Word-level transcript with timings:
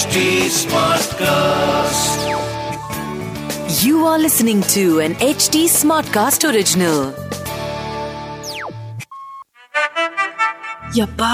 HT 0.00 0.16
Smartcast. 0.56 2.20
You 3.78 4.04
are 4.06 4.18
listening 4.18 4.60
to 4.74 4.82
an 5.00 5.14
HT 5.26 5.56
Smartcast 5.72 6.44
original. 6.50 6.98
யப்பா 10.96 11.32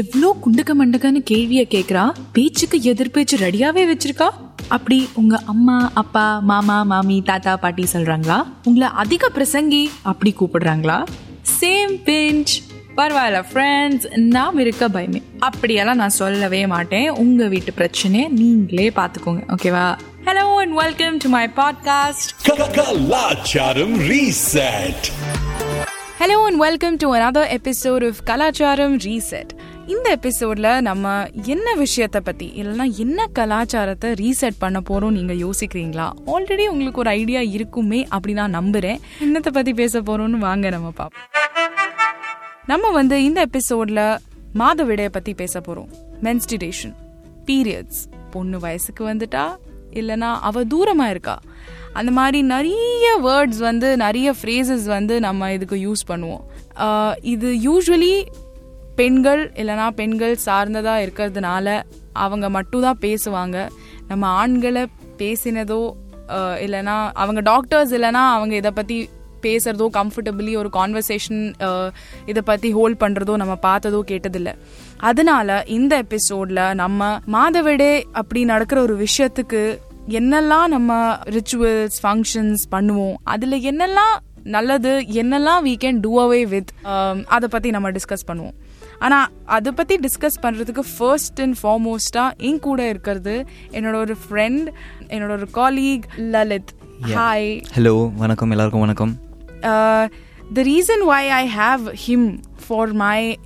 எவ்ளோ 0.00 0.30
குண்டக்க 0.44 0.72
மண்டக்கான்னு 0.74 1.20
கேள்விய 1.30 1.62
கேக்குறா 1.74 2.02
பேச்சுக்கு 2.34 2.78
எதிர்பேச்சு 2.90 3.38
ரெடியாவே 3.42 3.84
வச்சிருக்கா 3.90 4.28
அப்படி 4.68 4.98
உங்க 5.14 5.40
அம்மா 5.46 5.78
அப்பா 6.02 6.26
மாமா 6.50 6.78
மாமி 6.90 7.16
தாத்தா 7.30 7.54
பாட்டி 7.64 7.86
சொல்றாங்களா 7.94 8.38
உங்களை 8.68 8.90
அதிக 9.04 9.30
பிரசங்கி 9.36 9.82
அப்படி 10.12 10.32
கூப்பிடுறாங்களா 10.40 10.98
சேம் 11.54 11.96
பிஞ்ச் 12.08 12.54
பரவாயில்ல 12.97 13.43
ஃப்ரெண்ட்ஸ் 13.53 14.17
நாம் 14.17 14.57
இருக்க 14.57 14.87
பயமே. 14.87 15.21
அப்படியெல்லாம் 15.39 15.95
நான் 15.95 16.09
சொல்லவே 16.09 16.67
மாட்டேன். 16.67 17.09
உங்க 17.09 17.47
வீட்டு 17.47 17.73
பிரச்சனையை 17.73 18.27
நீங்களே 18.27 18.91
பார்த்துக்கோங்க. 18.95 19.55
ஓகேவா? 19.57 19.97
Hello 20.25 20.55
and 20.55 20.73
welcome 20.73 21.17
to 21.17 21.29
my 21.29 21.49
podcast 21.55 22.33
Kalacharam 22.43 23.95
Reset. 24.09 25.11
Hello 26.19 26.43
and 26.43 26.57
welcome 26.57 26.95
to 26.95 27.15
another 27.15 27.57
episode 27.57 28.07
of 28.07 28.15
Kalacharam 28.23 28.97
reset 28.97 29.49
இந்த 29.87 30.19
எபிசோட்ல 30.21 30.81
நம்ம 30.81 31.25
என்ன 31.43 31.73
விஷயத்தை 31.73 32.21
பத்தி 32.21 32.51
இல்லைன்னா 32.55 32.95
என்ன 32.97 33.25
கலாச்சாரத்தை 33.25 34.11
ரீசெட் 34.11 34.59
பண்ண 34.59 34.81
போறோம் 34.89 35.09
நீங்க 35.09 35.33
யோசிக்கிறீங்களா? 35.33 36.09
ஆல்ரெடி 36.25 36.65
உங்களுக்கு 36.67 36.99
ஒரு 36.99 37.09
ஐடியா 37.09 37.39
இருக்குமே 37.39 38.05
அப்படி 38.09 38.33
நான் 38.33 38.57
நம்புறேன். 38.59 38.99
என்னத்தை 39.19 39.51
பத்தி 39.51 39.73
பேச 39.73 40.01
போறோம்னு 40.01 40.29
வாங்க 40.29 40.69
நம்ம 40.69 40.91
பார்ப்போம் 40.91 41.45
நம்ம 42.69 42.89
வந்து 42.97 43.17
இந்த 43.27 43.39
எபிசோட்ல 43.47 44.01
மாதவிடைய 44.61 45.09
பத்தி 45.15 45.31
பேச 45.41 45.59
போறோம். 45.59 45.91
மென்ஸ்டிடேஷன் 46.25 46.93
பீரியட்ஸ் 47.47 48.01
பொண்ணு 48.33 48.57
வயசுக்கு 48.63 49.03
வந்துட்டா 49.09 49.43
இல்லனா 49.99 50.29
அவ 50.49 50.63
தூரமா 50.73 51.05
இருக்கா? 51.13 51.35
அந்த 51.99 52.11
மாதிரி 52.17 52.39
நிறைய 52.53 53.05
வேர்ட்ஸ் 53.27 53.61
வந்து 53.67 53.89
நிறைய 54.03 54.33
ஃப்ரேசஸ் 54.39 54.87
வந்து 54.95 55.15
நம்ம 55.27 55.51
இதுக்கு 55.57 55.77
யூஸ் 55.85 56.03
பண்ணுவோம். 56.11 56.43
இது 57.33 57.49
யூஸ்வலி 57.67 58.13
பெண்கள் 58.99 59.43
இல்லைனா 59.61 59.87
பெண்கள் 60.01 60.35
சார்ந்ததாக 60.47 61.05
இருக்கிறதுனால 61.07 61.67
அவங்க 62.25 62.47
மட்டும் 62.57 62.85
தான் 62.87 63.01
பேசுவாங்க. 63.07 63.57
நம்ம 64.07 64.23
ஆண்களை 64.41 64.83
பேசினதோ 65.21 65.81
இல்லைனா 66.65 66.95
அவங்க 67.23 67.41
டாக்டர்ஸ் 67.51 67.93
இல்லைனா 67.97 68.23
அவங்க 68.37 68.53
இதை 68.61 68.71
பற்றி 68.79 68.97
பேசுறதோ 69.47 69.87
கம்ஃபர்டபிளி 69.97 70.53
ஒரு 70.61 70.69
கான்வர்சேஷன் 70.77 71.41
இதை 72.25 72.41
பத்தி 72.51 72.71
ஹோல்ட் 72.77 73.01
பண்றதோ 73.03 73.35
நம்ம 73.35 73.57
பார்த்ததோ 73.67 73.99
கேட்டதில்ல. 74.11 74.53
அதனால 75.09 75.63
இந்த 75.77 76.03
எபிசோட்ல 76.05 76.61
நம்ம 76.83 77.09
மாதவிடே 77.35 77.91
அப்படி 78.11 78.43
நடக்கிற 78.53 78.81
ஒரு 78.81 78.95
விஷயத்துக்கு 79.05 79.61
என்னெல்லாம் 80.17 80.67
நம்ம 80.67 80.91
ரிச்சுவல்ஸ் 81.35 81.97
ஃபங்க்ஷன்ஸ் 82.03 82.63
பண்ணுவோம் 82.75 83.17
அதுல 83.23 83.57
என்னெல்லாம் 83.71 84.15
நல்லது 84.55 84.91
என்னெல்லாம் 85.21 85.63
we 85.65 85.73
can 85.83 85.99
do 85.99 86.11
away 86.25 86.41
with 86.47 86.69
அதை 87.35 87.47
பத்தி 87.55 87.69
நம்ம 87.75 87.91
டிஸ்கஸ் 87.91 88.27
பண்ணுவோம். 88.27 88.55
ஆனா 88.99 89.17
அதை 89.55 89.71
பத்தி 89.71 89.95
டிஸ்கஸ் 90.05 90.39
பண்றதுக்கு 90.41 90.83
ஃபர்ஸ்ட் 90.97 91.41
அண்ட் 91.41 91.57
ஃபார்மோஸ்டா 91.61 92.23
என் 92.49 92.63
கூட 92.67 92.89
இருக்கிறது 92.89 93.35
என்னோட 93.71 93.95
ஒரு 93.95 94.15
ஃப்ரெண்ட் 94.23 94.67
என்னோட 95.07 95.31
ஒரு 95.37 95.49
காலீக் 95.59 96.07
லலித் 96.35 96.73
ஹாய் 97.15 97.49
ஹலோ 97.75 97.95
வணக்கம். 98.15 98.51
எல்லாருக்கும் 98.51 98.85
வணக்கம். 98.87 99.13
Uh, 99.63 100.07
the 100.51 100.63
reason 100.63 101.05
why 101.05 101.21
I 101.31 101.43
have 101.43 101.87
him 102.07 102.41
for 102.57 102.87
my 102.87 103.37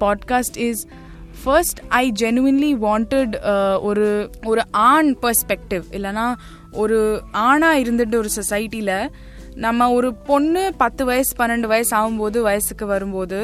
podcast 0.00 0.56
is 0.56 0.86
first 1.34 1.80
I 1.90 2.10
genuinely 2.10 2.72
wanted 2.74 3.36
uh, 3.44 3.78
ஒரு 3.80 4.30
ஒரு 4.46 4.62
ஆண் 4.70 5.10
பெர்ஸ்பெக்டிவ் 5.22 5.84
இல்லைன்னா 5.90 6.34
ஒரு 6.72 6.98
ஆணா 7.32 7.70
இருந்துட்டு 7.82 8.14
ஒரு 8.14 8.30
சொசைட்டில 8.36 9.08
நம்ம 9.54 9.92
ஒரு 9.92 10.14
பொண்ணு 10.14 10.72
பத்து 10.76 11.04
வயசு 11.04 11.36
பன்னெண்டு 11.36 11.66
வயசு 11.66 11.96
ஆகும்போது 11.96 12.40
வயசுக்கு 12.40 12.86
வரும்போது 12.86 13.40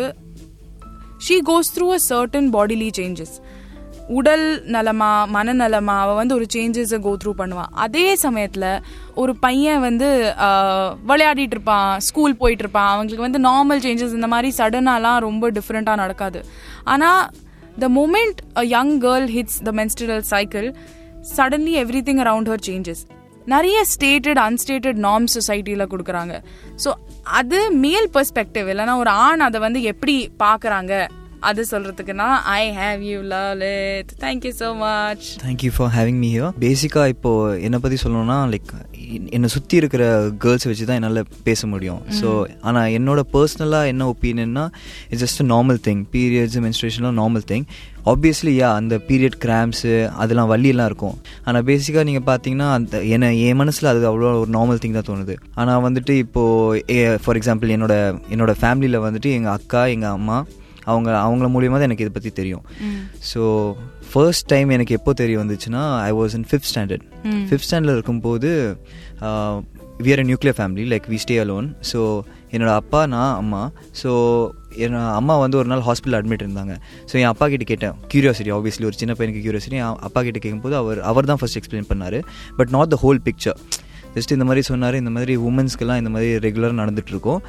she 1.29 1.37
goes 1.47 1.73
through 1.77 1.87
a 1.89 2.01
certain 2.09 2.49
bodily 2.53 2.91
changes 2.97 3.37
உடல் 4.19 4.45
நலமா 4.75 5.09
மனநலமா 5.37 5.95
அவள் 6.03 6.19
வந்து 6.19 6.35
ஒரு 6.39 6.47
சேஞ்சஸை 6.55 6.99
கோ 7.07 7.13
த்ரூ 7.23 7.33
பண்ணுவான் 7.41 7.73
அதே 7.85 8.05
சமயத்தில் 8.25 8.69
ஒரு 9.23 9.33
பையன் 9.45 9.83
வந்து 9.87 10.09
விளையாடிட்டு 11.11 11.57
இருப்பான் 11.57 11.91
ஸ்கூல் 12.09 12.39
போயிட்டு 12.43 12.65
இருப்பான். 12.65 12.91
அவங்களுக்கு 12.93 13.27
வந்து 13.27 13.41
நார்மல் 13.49 13.83
சேஞ்சஸ் 13.87 14.17
இந்த 14.19 14.31
மாதிரி 14.35 14.51
சடனாலாம் 14.61 15.19
ரொம்ப 15.27 15.51
டிஃப்ரெண்டாக 15.59 16.03
நடக்காது. 16.03 16.41
ஆனால் 16.95 17.23
the 17.85 17.89
moment 17.99 18.41
a 18.63 18.65
young 18.77 18.95
girl 19.07 19.29
hits 19.37 19.61
the 19.69 19.75
menstrual 19.81 20.25
cycle 20.33 20.69
suddenly 21.37 21.77
everything 22.09 22.23
around 22.27 22.51
her 22.53 22.65
changes 22.71 23.05
நிறைய 23.55 23.79
ஸ்டேட்டட் 23.95 24.41
அன்ஸ்டேட்டட் 24.47 24.99
நார்ம் 25.09 25.29
சொசைட்டியில் 25.35 25.91
கொடுக்குறாங்க. 25.93 26.35
ஸோ 26.85 26.91
அது 27.41 27.59
மேல் 27.85 28.09
பெர்ஸ்பெக்டிவ் 28.17 28.67
இல்லைனா 28.73 28.97
ஒரு 29.03 29.11
ஆண் 29.27 29.47
அதை 29.51 29.61
வந்து 29.69 29.83
எப்படி 29.93 30.17
பார்க்குறாங்க? 30.45 30.95
அது 31.51 31.63
சொல்றதுக்குன்னா 31.71 32.29
I 32.59 32.63
have 32.81 33.01
you 33.11 33.19
Lalit 33.33 34.13
thank you 34.25 34.53
so 34.63 34.69
much 34.85 35.27
thank you 35.45 35.71
for 35.77 35.91
having 35.97 36.21
me 36.25 36.31
here 36.35 36.55
பேசிக்காக 36.65 37.13
இப்போ 37.15 37.33
என்னை 37.67 37.79
பற்றி 37.85 37.99
சொல்லணும்னா 38.05 38.39
லைக் 38.53 38.73
என்னை 39.37 39.49
சுற்றி 39.55 39.77
இருக்கிற 39.81 40.05
கேர்ள்ஸ் 40.45 40.67
வச்சு 40.69 40.87
தான் 40.89 40.99
என்னால் 41.01 41.21
பேச 41.49 41.61
முடியும். 41.73 42.01
ஸோ 42.21 42.29
ஆனால் 42.69 42.89
என்னோட 42.99 43.21
பர்சனலாக 43.35 43.91
என்ன 43.93 44.09
ஒப்பீனியன்னா 44.13 44.65
it's 45.11 45.23
just 45.25 45.43
normal 45.53 45.79
thing 45.87 46.03
periods 46.15 46.59
மென்ஸ்ட்ரேஷன்லாம் 46.67 47.19
normal 47.23 47.47
thing 47.53 47.67
obviously 48.13 48.53
yeah 48.61 48.69
அந்த 48.81 48.95
பீரியட் 49.09 49.39
கிராம்ஸு 49.45 49.93
அதெல்லாம் 50.23 50.51
வலியெல்லாம் 50.55 50.91
இருக்கும். 50.91 51.17
ஆனால் 51.47 51.65
பேசிக்காக 51.71 52.05
நீங்கள் 52.11 52.27
பார்த்தீங்கன்னா 52.31 52.69
அந்த 52.79 53.05
என்ன 53.15 53.33
என் 53.47 53.59
மனசில் 53.63 53.93
அது 53.93 54.05
அவ்வளோ 54.13 54.35
ஒரு 54.43 54.53
நார்மல் 54.59 54.83
திங் 54.83 54.99
தான் 54.99 55.09
தோணுது. 55.13 55.37
ஆனால் 55.61 55.83
வந்துட்டு 55.89 56.15
இப்போது 56.27 57.19
ஃபார் 57.25 57.39
எக்ஸாம்பிள் 57.41 57.75
என்னோட 57.79 57.95
என்னோட 58.35 58.55
ஃபேமிலியில் 58.63 59.05
வந்துட்டு 59.09 59.31
எங்கள் 59.39 59.57
அக்கா 59.59 59.83
எங்கள் 59.97 60.17
அம்மா 60.19 60.39
அவங்க 60.93 61.11
அவங்கள 61.27 61.49
மூலியமாக 61.55 61.79
தான் 61.81 61.89
எனக்கு 61.91 62.05
இதை 62.07 62.15
பற்றி 62.17 62.33
தெரியும். 62.41 62.65
ஸோ 63.31 63.43
ஃபர்ஸ்ட் 64.11 64.47
டைம் 64.53 64.69
எனக்கு 64.77 64.97
எப்போ 64.99 65.13
தெரிய 65.23 65.37
வந்துச்சுன்னா 65.43 65.83
I 66.09 66.11
was 66.21 66.35
in 66.39 66.49
fifth 66.51 66.71
standard 66.73 67.05
fifth 67.49 67.67
ஸ்டாண்டர்டில் 67.69 67.97
இருக்கும்போது 67.99 68.51
we 70.05 70.11
are 70.15 70.27
nuclear 70.31 70.57
family 70.59 70.85
like 70.93 71.07
we 71.13 71.19
stay 71.25 71.37
alone 71.45 71.69
so 71.91 72.01
என்னோட 72.55 72.73
அப்பா 72.81 73.01
நான் 73.15 73.35
அம்மா. 73.43 73.61
ஸோ 74.01 74.11
என் 74.85 74.97
அம்மா 75.21 75.35
வந்து 75.43 75.57
ஒரு 75.61 75.69
நாள் 75.73 75.83
ஹாஸ்பிட்டல் 75.87 76.17
அட்மிட் 76.19 76.45
இருந்தாங்க. 76.45 76.75
ஸோ 77.11 77.15
என் 77.21 77.31
அப்பா 77.31 77.47
கிட்ட 77.53 77.65
கேட்டேன். 77.71 77.95
கியூரியாசிட்டி 78.13 78.53
ஆப்வியஸ்லி 78.57 78.87
ஒரு 78.91 78.97
சின்ன 79.01 79.15
பையனுக்கு 79.19 79.43
கியூரியாசிட்டி 79.45 79.81
அப்பா 80.09 80.21
கிட்ட 80.27 80.39
கேட்கும்போது 80.45 80.77
அவர் 80.83 81.01
அவர் 81.11 81.29
தான் 81.31 81.41
ஃபர்ஸ்ட் 81.41 81.59
எக்ஸ்பிளைன் 81.61 81.89
பண்ணார். 81.91 82.19
But 82.59 82.73
not 82.77 82.93
the 82.95 82.99
whole 83.05 83.21
picture 83.29 83.59
just 84.17 84.33
இந்த 84.33 84.45
மாதிரி 84.45 84.63
சொன்னார் 84.63 84.95
இந்த 84.95 85.11
மாதிரி 85.11 85.37
உமன்ஸ்க்கெல்லாம் 85.49 86.01
இந்த 86.03 86.11
மாதிரி 86.11 86.31
ரெகுலராக 86.47 86.77
நடந்துட்டுருக்கோம். 86.83 87.41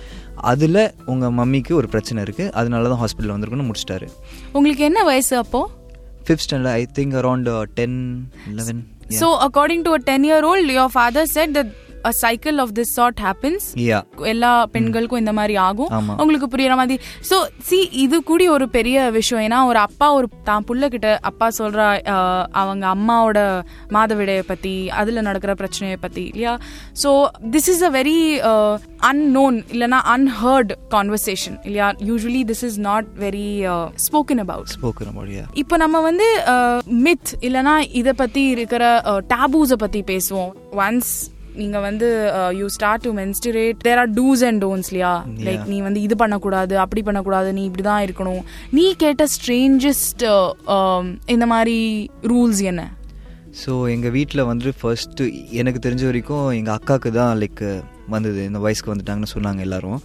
அதில் 0.52 0.80
உங்கள் 1.06 1.36
மம்மிக்கு 1.40 1.74
ஒரு 1.74 1.88
பிரச்சனை 1.88 2.24
இருக்குது 2.24 2.52
அதனால 2.52 2.90
தான் 2.90 3.02
ஹாஸ்பிட்டல் 3.04 3.34
வந்திருக்குன்னு 3.36 3.68
முடிச்சிட்டாரு. 3.70 4.08
உங்களுக்கு 4.54 4.84
என்ன 4.84 5.04
வயசு 5.04 5.34
அப்போ? 5.38 5.62
Fifth 6.26 6.46
standard 6.46 6.76
I 6.80 6.86
think 7.00 7.16
around 7.22 7.50
ten 7.74 7.98
eleven 8.60 8.82
so 9.20 9.28
according 9.46 9.84
to 9.88 9.92
a 9.94 10.02
ten 10.10 10.26
year 10.30 10.46
old 10.46 10.72
your 10.72 10.92
father 10.96 11.30
said 11.36 11.54
that 11.58 11.72
a 12.10 12.12
cycle 12.24 12.58
of 12.64 12.74
this 12.80 12.94
sort 12.98 13.22
happens 13.26 13.68
எல்லா 14.34 14.52
பெண்களுக்கும் 14.76 15.22
இந்த 15.24 15.34
மாதிரி 15.40 15.56
ஆகும். 15.68 15.92
உங்களுக்கு 16.22 16.50
புரியுற 16.54 16.76
மாதிரி. 16.82 16.98
சோ 17.30 17.38
சி 17.70 17.80
இது 18.04 18.18
கூடி 18.30 18.48
ஒரு 18.56 18.68
பெரிய 18.78 18.98
விஷயம். 19.18 19.44
ஏன்னா 19.48 19.60
ஒரு 19.72 19.80
அப்பா 19.88 20.08
ஒரு 20.18 20.30
தான் 20.50 20.66
புள்ள 20.70 20.88
கிட்ட 20.96 21.10
அப்பா 21.32 21.50
சொல்ற 21.60 21.80
அவங்க 22.62 22.86
அம்மாவோட 22.96 23.40
மாதவிடைய 23.98 24.44
பத்தி 24.52 24.76
அதுல 25.02 25.26
நடக்கிற 25.30 25.54
பிரச்சனையை 25.62 25.98
பத்தி 26.06 26.24
இல்லையா? 26.32 26.56
So 27.04 27.12
this 27.56 27.70
is 27.74 27.84
a 27.90 27.92
very 28.00 28.18
unknown 29.12 29.58
இல்லனா 29.76 30.02
அன்ஹர்ட் 30.16 30.74
கான்வர்சேஷன் 30.96 31.58
இல்லையா 31.68 31.90
usually 32.10 32.44
this 32.52 32.66
is 32.70 32.80
not 32.90 33.08
very 33.26 33.48
spoken 34.08 34.44
about 34.46 34.74
spoken 34.78 35.12
about 35.14 35.30
yeah. 35.38 35.48
இப்போ 35.62 35.76
நம்ம 35.84 36.02
வந்து 36.10 36.28
மித் 37.06 37.32
இல்லனா 37.48 37.76
இத 38.02 38.14
பத்தி 38.22 38.44
இருக்கிற 38.56 38.84
டேபூஸ 39.34 39.76
பத்தி 39.84 40.02
பேசுவோம். 40.12 40.52
ஒன்ஸ் 40.86 41.12
நீங்க 41.62 41.80
வந்து 41.80 42.08
you 42.60 42.68
start 42.68 43.02
to 43.02 43.12
menstruate 43.14 43.80
there 43.88 44.00
are 44.04 44.12
dos 44.14 44.44
and 44.50 44.62
don'ts 44.64 44.90
இல்லையா 44.92 45.14
லைக் 45.48 45.66
நீ 45.66 45.78
வந்து 45.82 46.02
இது 46.02 46.16
பண்ணக்கூடாது 46.16 46.76
அப்படி 46.80 47.02
பண்ணக்கூடாது 47.02 47.50
நீ 47.54 47.64
இப்படிதான் 47.70 48.06
இருக்கணும். 48.08 48.42
நீ 48.72 48.86
கேட்ட 49.04 49.26
ஸ்ட்ரேஞ்சஸ்ட் 49.36 50.24
இந்த 51.36 51.46
மாதிரி 51.46 51.78
ரூல்ஸ் 52.24 52.62
என்ன? 52.64 52.84
ஸோ 53.62 53.74
எங்கள் 53.90 54.12
வீட்டில் 54.12 54.44
வந்து 54.44 54.70
ஃபர்ஸ்ட்டு 54.80 55.26
எனக்கு 55.60 55.80
தெரிஞ்ச 55.86 56.04
வரைக்கும் 56.06 56.48
எங்கள் 56.52 56.76
அக்காவுக்கு 56.78 57.12
தான் 57.12 57.38
லைக் 57.44 57.64
வந்தது. 58.16 58.42
இந்த 58.50 58.60
வயசுக்கு 58.66 58.92
வந்துட்டாங்கன்னு 58.94 59.32
சொன்னாங்க 59.36 59.62
எல்லாரும். 59.68 60.00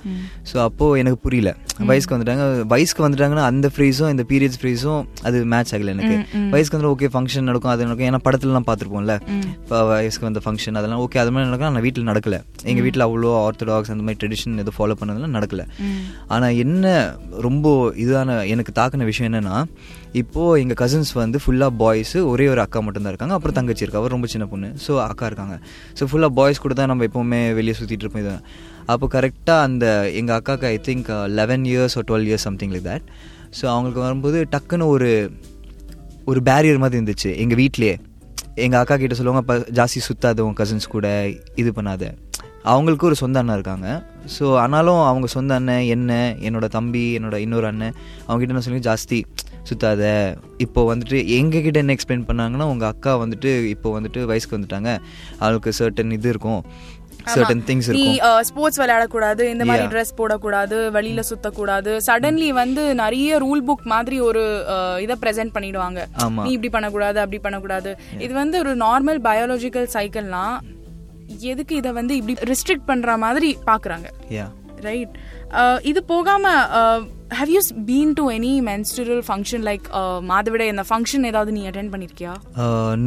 ஸோ 0.51 0.57
அப்போது 0.67 0.99
எனக்கு 1.03 1.19
புரியல. 1.27 1.51
வயசுக்கு 1.91 2.15
வந்துட்டாங்க. 2.17 2.45
வயசுக்கு 2.73 3.05
வந்துட்டாங்கன்னா 3.07 3.45
அந்த 3.51 3.67
ஃப்ரீஸும் 3.75 4.11
இந்த 4.15 4.25
பீரியட்ஸ் 4.31 4.59
ஃப்ரீஸும் 4.63 5.03
அது 5.29 5.39
மேட்ச் 5.53 5.73
ஆகல 5.77 5.95
எனக்கு. 5.97 6.17
வயசுக்கு 6.55 6.79
வந்து 6.79 6.91
ஓகே 6.95 7.11
ஃபங்க்ஷன் 7.15 7.49
நடக்கும் 7.51 7.73
அது 7.75 7.87
நடக்கும். 7.89 8.09
ஏன்னா 8.11 8.21
படத்துலலாம் 8.27 8.69
பார்த்துருப்போம்ல. 8.69 9.17
இப்போ 9.63 9.79
வயசுக்கு 9.93 10.29
வந்த 10.29 10.43
ஃபங்க்ஷன் 10.47 10.79
அதெல்லாம் 10.81 11.03
ஓகே 11.07 11.21
அது 11.25 11.33
மாதிரி 11.35 11.49
நடக்கும் 11.51 11.71
ஆனால் 11.71 11.85
வீட்டில் 11.87 12.09
நடக்கல. 12.11 12.39
எங்கள் 12.71 12.85
வீட்டில் 12.89 13.07
அவ்வளோ 13.09 13.33
ஆர்த்தடாக்ஸ் 13.47 13.93
அந்த 13.97 14.05
மாதிரி 14.09 14.21
ட்ரெடிஷன் 14.23 14.61
எதுவும் 14.65 14.79
ஃபாலோ 14.79 14.97
பண்ணதெல்லாம் 15.01 15.37
நடக்கல. 15.39 15.65
ஆனால் 16.35 16.57
என்ன 16.65 16.87
ரொம்ப 17.49 17.67
இதான 18.05 18.39
எனக்கு 18.55 18.75
தாக்கின 18.81 19.07
விஷயம் 19.11 19.29
என்னன்னா 19.31 19.57
இப்போது 20.21 20.61
எங்கள் 20.63 20.79
கசின்ஸ் 20.81 21.11
வந்து 21.21 21.39
ஃபுல்லாக 21.43 21.73
பாய்ஸு 21.83 22.19
ஒரே 22.33 22.47
ஒரு 22.55 22.61
அக்கா 22.65 22.81
மட்டும்தான் 22.87 23.13
இருக்காங்க. 23.13 23.35
அப்புறம் 23.37 23.57
தங்கச்சி 23.59 23.85
இருக்கா. 23.85 24.01
அவர் 24.03 24.15
ரொம்ப 24.17 24.29
சின்ன 24.33 24.45
பொண்ணு. 24.53 24.69
ஸோ 24.87 24.93
அக்கா 25.09 25.27
இருக்காங்க. 25.31 25.55
ஸோ 25.99 26.07
ஃபுல்லாக 26.11 26.33
பாய்ஸ் 26.39 26.63
கூட 26.65 26.75
தான் 26.81 26.91
நம்ம 26.93 27.07
எப்போவுமே 27.09 27.41
வெளியே 27.59 27.75
சுற்றிட்டு 27.79 28.05
இருப்போம். 28.07 28.25
இது 28.25 28.35
அப்போ 28.93 29.07
கரெக்டாக 29.15 29.67
அந்த 29.69 29.87
எங்கள் 30.21 30.37
அக்காவுக்கு 30.39 30.69
ஐ 30.75 30.79
திங்க் 30.89 31.09
லெவன் 31.41 31.65
இயர்ஸ் 31.73 31.97
ஒரு 31.99 32.07
twelve 32.11 32.29
years 32.31 32.47
something 32.49 32.73
like 32.75 32.87
that 32.91 33.07
so 33.59 33.65
அவங்களுக்கு 33.75 34.03
வரும்போது 34.07 34.39
டக்குன்னு 34.55 34.89
ஒரு 34.97 35.11
ஒரு 36.31 36.41
பேரியர் 36.49 36.83
மாதிரி 36.83 36.99
இருந்துச்சு. 36.99 37.31
எங்கள் 37.45 37.59
வீட்லேயே. 37.63 37.95
எங்கள் 38.65 38.81
அக்கா 38.83 38.95
கிட்ட 39.03 39.17
சொல்லுவாங்க 39.19 39.43
இப்போ 39.45 39.57
ஜாஸ்தி 39.79 40.01
சுத்தாது 40.09 40.41
உன் 40.47 40.59
கசின்ஸ் 40.61 40.93
கூட 40.95 41.07
இது 41.63 41.71
பண்ணாத. 41.79 42.11
அவங்களுக்கு 42.73 43.07
ஒரு 43.09 43.17
சொந்த 43.21 43.41
அண்ணன் 43.41 43.57
இருக்காங்க. 43.59 43.89
ஸோ 44.35 44.45
ஆனாலும் 44.65 45.01
அவங்க 45.11 45.29
சொந்த 45.37 45.53
அண்ணன் 45.61 45.87
என்ன 45.95 46.19
என்னோட 46.49 46.67
தம்பி 46.77 47.05
என்னோட 47.19 47.37
இன்னொரு 47.45 47.67
அண்ணன் 47.71 47.95
அவங்ககிட்ட 48.27 48.55
என்ன 48.55 48.65
சொல்லி 48.67 48.83
ஜாஸ்தி. 48.89 49.21
சுத்தாத. 49.69 50.03
இப்போ 50.67 50.81
வந்துட்டு 50.93 51.19
எங்ககிட்ட 51.39 51.79
என்ன 51.83 51.95
எக்ஸ்பிளைன் 51.97 52.27
பண்ணாங்கன்னா 52.31 52.67
உங்கள் 52.73 52.91
அக்கா 52.93 53.13
வந்துட்டு 53.25 53.53
இப்போ 53.75 53.91
வந்துட்டு 53.99 54.23
வயசுக்கு 54.31 54.59
வந்துட்டாங்க. 54.59 54.91
அவளுக்கு 55.43 55.73
சர்டன் 55.79 56.17
இது 56.19 56.29
இருக்கும். 56.35 56.63
சர்டன் 57.33 57.63
திங்ஸ் 57.67 57.89
நீ 57.97 58.01
இருக்கும். 58.05 58.45
ஸ்போர்ட்ஸ் 58.49 58.81
விளையாடக்கூடாது 58.83 59.43
இந்த 59.55 59.65
மாதிரி. 59.69 59.85
ட்ரெஸ் 59.93 60.13
போடக்கூடாது 60.21 60.77
வெளியில 60.97 61.23
சுத்தக்கூடாது. 61.29 61.93
சடன்லி 62.07 62.49
வந்து 62.61 62.85
நிறைய 63.03 63.39
ரூல் 63.45 63.63
புக் 63.69 63.85
மாதிரி 63.93 64.17
ஒரு 64.29 64.43
இத 65.05 65.17
பிரசன்ட் 65.25 65.55
பண்ணிடுவாங்க. 65.57 66.01
நீ 66.47 66.51
இப்படி 66.57 66.71
பண்ணக்கூடாது 66.77 67.21
அப்படி 67.25 67.41
பண்ணக்கூடாது. 67.47 67.93
இது 68.27 68.33
வந்து 68.43 68.59
ஒரு 68.65 68.73
நார்மல் 68.87 69.21
பயாலஜிக்கல் 69.29 69.89
சைக்கிள்னா 69.97 70.45
எதுக்கு 71.53 71.75
இத 71.81 71.93
வந்து 72.01 72.17
இப்படி 72.21 72.35
ரெஸ்ட்ரிக்ட் 72.51 72.89
பண்ற 72.91 73.17
மாதிரி 73.27 73.51
பாக்குறாங்க. 73.71 74.09
ரைட் 74.89 75.15
இது 75.91 76.01
போகாம 76.13 76.55
have 77.41 77.53
you 77.55 77.61
been 77.91 78.15
to 78.21 78.25
any 78.39 78.55
menstrual 78.71 79.23
function 79.29 79.65
like 79.69 79.87
மாதவிட 80.31 80.65
இந்த 80.73 80.85
ஃபங்க்ஷன் 80.91 81.29
ஏதாவது 81.31 81.53
நீ 81.59 81.63
attend 81.71 81.93
பண்ணிருக்கியா? 81.95 82.33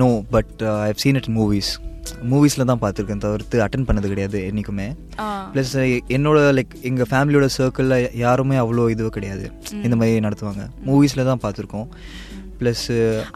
No 0.01 0.09
but 0.35 0.63
I've 0.87 1.01
seen 1.03 1.19
it 1.21 1.31
movies 1.39 1.71
மூவிஸில் 2.31 2.67
தான் 2.69 2.81
பார்த்துருக்கேன் 2.81 3.21
தவிர்த்து 3.23 3.57
அட்டன் 3.65 3.85
பண்ணது 3.87 4.07
கிடையாது 4.11 4.39
என்றைக்குமே 4.49 4.87
ப்ளஸ் 5.53 5.71
என்னோட 6.17 6.39
லைக் 6.57 6.73
எங்கள் 6.89 7.09
ஃபேமிலியோட 7.11 7.47
சர்க்கிளில் 7.57 8.03
யாருமே 8.23 8.57
அவ்வளோ 8.63 8.83
இது 8.93 9.09
கிடையாது. 9.17 9.45
இந்த 9.85 9.95
மாதிரி 10.01 10.23
நடத்துவாங்க. 10.27 10.65
மூவிஸில் 10.87 11.27
தான் 11.29 11.41
பார்த்துருக்கோம். 11.45 11.87
ப்ளஸ் 12.59 12.83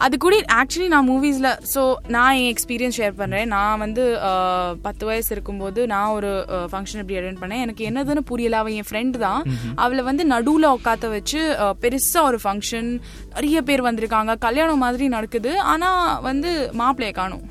அது 0.00 0.14
கூட 0.18 0.28
ஆக்சுவலி 0.58 0.88
நான் 0.90 1.08
மூவிஸ்ல 1.08 1.48
ஸோ 1.72 1.82
நான் 2.14 2.34
என் 2.38 2.50
எக்ஸ்பீரியன்ஸ் 2.52 2.98
ஷேர் 2.98 3.14
பண்றேன். 3.16 3.48
நான் 3.50 3.80
வந்து 3.80 4.02
அஹ், 4.28 4.72
பத்து 4.82 5.04
வயசு 5.06 5.30
இருக்கும்போது 5.30 5.80
நான் 5.86 6.14
ஒரு 6.14 6.30
ஃபங்க்ஷன் 6.70 7.00
இப்படி 7.00 7.18
அட்டென்ட் 7.18 7.42
பண்ணேன். 7.42 7.62
எனக்கு 7.62 7.82
என்னதுன்னு 7.88 8.22
புரியல. 8.28 8.58
அவன் 8.60 8.76
என் 8.76 8.88
ஃப்ரெண்ட் 8.88 9.16
தான். 9.20 9.42
அவளை 9.78 10.02
வந்து 10.04 10.24
நடுவுல 10.30 10.48
உட்காத்த 10.76 11.10
வச்சு 11.10 11.40
அஹ், 11.60 11.74
பெருசா 11.82 11.98
ஒரு 12.28 12.40
ஃபங்க்ஷன் 12.42 12.90
நிறைய 13.34 13.60
பேர் 13.62 13.86
வந்திருக்காங்க. 13.86 14.08
கல்யாணம் 14.40 14.82
மாதிரி 14.82 15.04
நடக்குது. 15.10 15.38
ஆனா 15.70 15.90
வந்து 16.22 16.50
மாப்பிள்ளைய 16.80 17.14
காணும். 17.14 17.44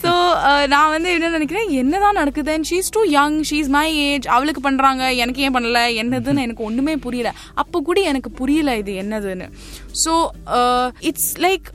ஸோ 0.00 0.10
நான் 0.72 0.92
வந்து 0.92 1.10
என்ன 1.14 1.32
நினைக்கிறேன்? 1.32 1.68
என்னதான் 1.80 2.18
நடக்குது? 2.18 2.40
She's 2.68 2.92
too 2.92 3.02
young 3.10 3.38
she's 3.48 3.70
my 3.72 3.86
age 4.04 4.26
அவளுக்கு 4.32 4.62
பண்றாங்க. 4.62 4.90
எனக்கு 5.22 5.42
ஏன் 5.42 5.54
பண்ணல? 5.54 5.80
என்னதுன்னு 6.02 6.44
எனக்கு 6.44 6.64
ஒண்ணுமே 6.64 6.94
புரியல. 7.02 7.30
அப்போ 7.62 7.78
கூட 7.82 7.98
எனக்கு 8.10 8.30
புரியல 8.32 8.76
இது 8.78 8.92
என்னதுன்னு. 9.02 9.46
So 10.02 10.12
It's 11.09 11.33
like 11.47 11.67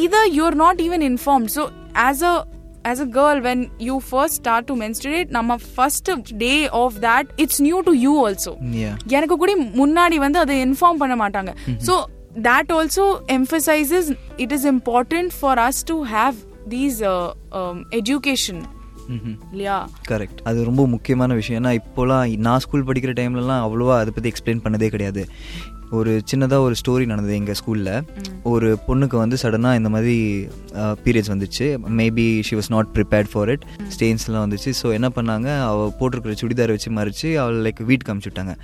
either 0.00 0.20
you're 0.26 0.56
not 0.56 0.76
even 0.80 1.00
informed 1.02 1.48
so 1.50 1.62
as 2.02 2.22
a 2.22 2.34
as 2.84 2.98
a 3.00 3.06
girl 3.06 3.36
when 3.46 3.58
you 3.78 3.96
first 4.12 4.34
start 4.40 4.66
to 4.66 4.74
menstruate 4.74 5.28
நம்ம 5.30 5.56
first 5.76 6.08
day 6.38 6.68
of 6.82 7.00
that 7.00 7.24
it's 7.36 7.58
new 7.60 7.80
to 7.82 7.92
you 8.04 8.14
also 8.22 8.52
Yeah. 8.82 8.94
எனக்கு 9.18 9.36
கூட 9.36 9.52
முன்னாடி 9.80 10.16
வந்து 10.16 10.38
அதை 10.38 10.56
இன்ஃபார்ம் 10.66 11.00
பண்ண 11.02 11.16
மாட்டாங்க 11.22 11.52
so 11.88 11.96
that 12.48 12.68
also 12.72 13.04
emphasizes 13.30 14.04
it 14.38 14.52
is 14.52 14.64
important 14.66 15.30
for 15.32 15.54
us 15.68 15.78
to 15.82 15.96
have 16.14 16.36
these 16.66 16.98
uh, 17.02 17.16
um, 17.60 17.78
education 18.00 18.58
இல்லையா 19.52 19.76
correct 20.10 20.40
அது 20.48 20.58
ரொம்ப 20.64 20.82
முக்கியமான 20.86 21.34
விஷயம் 21.34 21.58
ஏன்னா 21.60 21.72
இப்போலாம் 21.80 22.36
நான் 22.38 22.58
ஸ்கூல் 22.58 22.86
படிக்கிற 22.90 23.12
டைம்லலாம் 23.20 23.64
அவ்வளோவா 23.66 23.96
அதை 23.98 24.12
பற்றி 24.12 24.30
எக்ஸ்பிளைன் 24.32 24.64
பண்ணதே 24.66 24.88
கிடையாது 24.88 25.22
ஒரு 25.97 26.11
சின்னதாக 26.29 26.65
ஒரு 26.67 26.75
ஸ்டோரி 26.79 27.05
நடந்தது 27.11 27.35
எங்கள் 27.39 27.57
ஸ்கூலில் 27.59 27.91
ஒரு 28.51 28.69
பொண்ணுக்கு 28.87 29.17
வந்து 29.21 29.37
சடனாக 29.41 29.79
இந்த 29.79 29.89
மாதிரி 29.93 30.15
பீரியட்ஸ் 31.05 31.31
வந்துச்சு. 31.33 31.65
Maybe 31.99 32.25
she 32.47 32.55
was 32.59 32.71
not 32.75 32.89
prepared 32.95 33.29
for 33.31 33.49
it 33.53 33.63
ஸ்டெயின்ஸ்லாம் 33.95 34.43
வந்துச்சு. 34.45 34.71
ஸோ 34.81 34.93
என்ன 34.97 35.09
பண்ணாங்க? 35.17 35.47
அவள் 35.69 35.93
போட்டிருக்கிற 35.99 36.35
சுடிதார் 36.41 36.73
வச்சு 36.75 36.91
மறித்து 36.97 37.29
அவள் 37.43 37.59
லைக் 37.67 37.81
வீட்டுக்கு 37.91 38.13
அனுப்பிச்சுட்டாங்க 38.13 38.55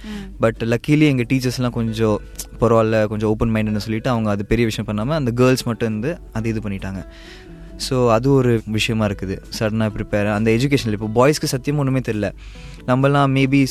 பட் 0.45 0.61
லக்கீலி 0.73 1.07
எங்கள் 1.13 1.29
டீச்சர்ஸ்லாம் 1.31 1.77
கொஞ்சம் 1.79 2.17
பரவாயில்ல 2.63 2.97
கொஞ்சம் 3.11 3.29
ஓப்பன் 3.33 3.53
மைண்டுன்னு 3.55 3.85
சொல்லிட்டு 3.85 4.09
அவங்க 4.09 4.29
அது 4.35 4.43
பெரிய 4.51 4.65
விஷயம் 4.71 4.89
பண்ணாமல் 4.89 5.17
அந்த 5.21 5.31
கேர்ள்ஸ் 5.39 5.65
மட்டும் 5.69 5.89
இருந்து 5.89 6.11
அது 6.33 6.49
இது 6.53 6.61
பண்ணிட்டாங்க. 6.65 7.01
ஸோ 7.87 7.95
அது 8.15 8.27
ஒரு 8.39 8.51
விஷயமா 8.77 9.05
இருக்குது. 9.09 9.35
சடனாக 9.57 9.91
ப்ரிப்பேர் 9.97 10.29
அந்த 10.37 10.49
எஜுகேஷனில் 10.57 10.97
இப்போ 10.99 11.09
பாய்ஸ்க்கு 11.19 11.53
சத்தியம் 11.53 11.79
ஒன்றுமே 11.83 12.01
தெரியல. 12.09 12.29
நம்மலாம் 12.89 13.31
maybe 13.37 13.61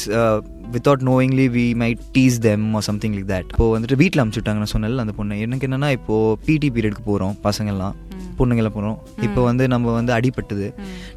without 0.75 1.03
knowingly 1.09 1.47
we 1.57 1.65
might 1.81 2.03
tease 2.17 2.37
them 2.47 2.67
or 2.79 2.85
something 2.89 3.15
like 3.17 3.31
that 3.33 3.51
இப்போ 3.55 3.67
வந்துட்டு 3.75 3.97
வீட்டில் 4.03 4.21
அனுப்பிச்சுட்டாங்க 4.23 4.61
நான் 4.65 4.75
சொன்னல 4.75 5.05
அந்த 5.05 5.15
பொண்ணு. 5.19 5.41
எனக்கு 5.47 5.67
என்னன்னா 5.69 5.91
இப்போ 5.99 6.17
பிடி 6.47 6.69
பீரியடுக்கு 6.77 7.05
போகிறோம் 7.11 7.35
பசங்கள்லாம். 7.47 7.97
பொண்ணுங்கெல்லாம் 8.39 8.77
போகிறோம் 8.77 8.97
இப்போ 9.27 9.41
வந்து 9.49 9.65
நம்ம 9.73 9.93
வந்து 9.97 10.13
அடிபட்டது. 10.19 10.69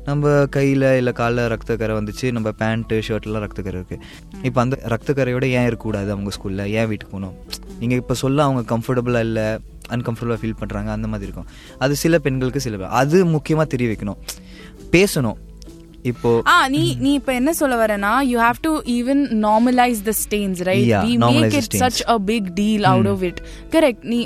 நம்ம 0.07 0.33
கையில் 0.56 0.88
இல்லை 1.00 1.13
காலில் 1.19 1.50
ரத்தக்கரை 1.53 1.94
வந்துச்சு. 2.00 2.25
நம்ம 2.38 2.50
பேண்ட்டு 2.62 2.98
ஷர்ட்லாம் 3.07 3.44
ரத்தக்கரை 3.45 3.77
இருக்குது 3.80 4.01
இப்போ 4.48 4.59
அந்த 4.63 4.77
ரத்தக்கரையோட 4.94 5.45
ஏன் 5.59 5.68
இருக்கக்கூடாது 5.69 6.12
அவங்க 6.15 6.31
ஸ்கூலில் 6.38 6.65
ஏன் 6.80 6.89
வீட்டுக்கு 6.91 7.13
போகணும்? 7.15 7.38
நீங்கள் 7.80 8.01
இப்போ 8.01 8.18
சொல்ல 8.24 8.44
அவங்க 8.48 8.63
கம்ஃபர்டபுளாக 8.74 9.27
இல்லை? 9.30 9.48
அன்கம்ஃபர்டபுளாக 9.93 10.39
ஃபீல் 10.41 10.59
பண்ணுறாங்க 10.61 10.89
அந்த 10.97 11.07
மாதிரி 11.11 11.27
இருக்கும். 11.29 11.49
அது 11.85 11.95
சில 12.03 12.19
பெண்களுக்கு 12.27 12.63
சில 12.67 12.87
அது 13.01 13.17
முக்கியமாக 13.35 13.67
தெரிய 13.73 13.89
வைக்கணும். 13.91 14.19
பேசணும். 14.95 15.37
இப்போ 16.09 16.31
ஆ 16.53 16.55
நீ 16.73 16.81
நீ 17.03 17.11
இப்ப 17.19 17.31
என்ன 17.39 17.51
சொல்ல 17.59 17.75
வரேன்னா 17.83 18.13
you 18.31 18.37
have 18.47 18.59
to 18.65 18.73
even 18.97 19.21
normalise 19.45 20.01
the 20.09 20.13
stains 20.23 20.59
right 20.69 20.91
we 21.05 21.13
make 21.23 21.55
it 21.59 21.69
stains. 21.69 21.83
Such 21.83 22.01
a 22.15 22.17
big 22.31 22.49
deal 22.59 22.85
out 22.91 23.09
of 23.13 23.23
it 23.29 23.39
correct 23.75 24.05
நீ 24.13 24.19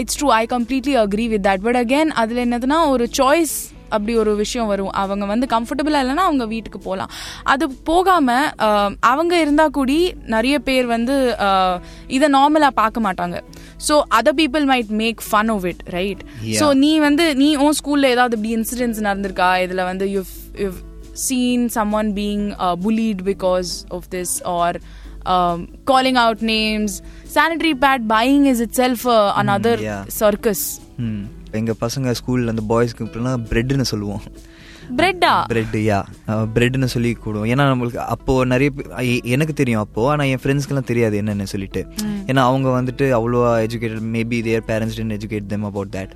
it's 0.00 0.18
true 0.22 0.30
I 0.40 0.42
completely 0.54 0.96
agree 1.04 1.26
with 1.34 1.46
that 1.48 1.64
but 1.68 1.78
again 1.82 2.10
அதுல 2.22 2.44
என்னதுன்னா 2.46 2.80
ஒரு 2.94 3.06
சாய்ஸ் 3.20 3.54
அப்படி 3.94 4.12
ஒரு 4.20 4.32
விஷயம் 4.40 4.68
வரும். 4.70 4.92
அவங்க 5.02 5.24
வந்து 5.32 5.46
கம்ஃபர்டபுளா 5.52 5.98
இல்லைன்னா 6.04 6.24
அவங்க 6.28 6.44
வீட்டுக்கு 6.52 6.78
போகலாம் 6.86 7.10
அது 7.52 7.64
போகாம 7.90 8.36
அவங்க 9.10 9.34
இருந்தா 9.44 9.66
கூடி 9.78 9.98
நிறைய 10.34 10.56
பேர் 10.68 10.86
வந்து 10.94 11.16
இதை 12.16 12.28
நார்மலா 12.38 12.70
பார்க்க 12.82 13.06
மாட்டாங்க. 13.06 13.38
So 13.88 13.94
other 14.18 14.36
people 14.40 14.64
might 14.72 14.90
make 15.02 15.20
fun 15.28 15.52
of 15.54 15.66
it 15.70 15.82
right. 15.96 16.22
So 16.60 16.66
நீ 16.82 16.92
வந்து 16.98 17.26
நீ 17.34 17.48
உன் 17.66 17.76
ஸ்கூல்ல 17.80 18.10
ஏதாவது 18.14 18.36
இப்படி 18.38 18.52
இன்சிடென்ட்ஸ் 18.58 19.04
நடந்திருக்கா 19.08 19.50
இதுல 19.66 19.84
வந்து 19.84 20.08
you 20.14 20.22
seen 21.20 21.68
someone 21.68 22.08
being 22.12 22.44
uh, 22.54 22.74
bullied 22.76 23.24
because 23.24 23.68
of 23.90 24.02
this 24.10 24.30
or 24.54 24.70
um, 25.26 25.58
calling 25.84 26.16
out 26.16 26.38
names 26.50 26.92
sanitary 27.26 27.74
pad 27.74 28.08
buying 28.08 28.46
is 28.46 28.60
itself 28.60 29.02
uh, 29.08 29.32
another 29.36 29.76
yeah. 29.80 30.02
circus 30.20 30.62
ம் 31.04 31.22
எங்கள் 31.52 31.78
பசங்க 31.84 32.14
ஸ்கூலில் 32.20 32.52
அந்த 32.52 32.64
பாய்ஸ்க்கு 32.72 33.06
இப்படிலாம் 33.06 33.44
பிரெட்னு 33.50 33.86
சொல்லுவோம் 33.92 34.22
பிரெட்டா 34.98 35.32
பிரெட் 35.52 35.76
யா 35.88 35.98
பிரெட்னு 36.56 36.88
சொல்லி 36.94 37.10
கூடுவோம். 37.24 37.48
ஏன்னா 37.52 37.64
நம்மளுக்கு 37.72 38.00
அப்போது 38.14 38.48
நிறைய 38.52 38.70
எனக்கு 39.34 39.54
தெரியும் 39.60 39.82
அப்போது 39.84 40.10
ஆனால் 40.12 40.30
என் 40.32 40.42
ஃப்ரெண்ட்ஸ்க்கெல்லாம் 40.42 40.88
தெரியாது 40.90 41.16
என்னென்னு 41.22 41.46
சொல்லிட்டு. 41.54 41.82
ஏன்னா 42.30 42.42
அவங்க 42.50 42.68
வந்துட்டு 42.78 43.06
அவ்வளோவா 43.18 43.52
educated 43.66 44.06
maybe 44.16 44.40
their 44.48 44.66
parents 44.70 44.98
tend 44.98 45.16
educate 45.18 45.48
them 45.54 45.66
about 45.70 45.92
that 45.96 46.14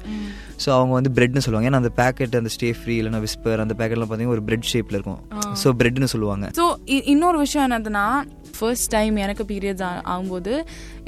so 0.64 0.68
அவங்க 0.76 0.92
வந்து 0.98 1.12
பிரெட்னு 1.16 1.44
சொல்லுவாங்க. 1.44 1.68
ஏன்னா 1.70 1.82
அந்த 1.82 1.92
பேக்கெட் 2.02 2.38
அந்த 2.40 2.52
ஸ்டே 2.56 2.70
ஃப்ரீ 2.78 2.94
இல்லைன்னா 3.00 3.22
விஸ்பர் 3.26 3.64
அந்த 3.64 3.74
பேக்கெட்லாம் 3.80 4.08
பார்த்தீங்கன்னா 4.10 4.36
ஒரு 4.38 4.46
பிரெட் 4.48 4.70
ஷேப்பில் 4.72 4.98
இருக்கும். 4.98 5.20
ஸோ 5.62 5.74
பிரெட்னு 5.82 6.12
சொல்லுவாங்க. 6.14 6.46
ஸோ 6.60 6.66
இன்னொரு 7.14 7.38
விஷயம் 7.44 7.66
என்னதுன்னா 7.68 8.06
ஃபர்ஸ்ட் 8.58 8.90
டைம் 8.94 9.16
எனக்கு 9.26 9.44
பீரியட்ஸ் 9.52 9.84
ஆகும்போது 10.12 10.54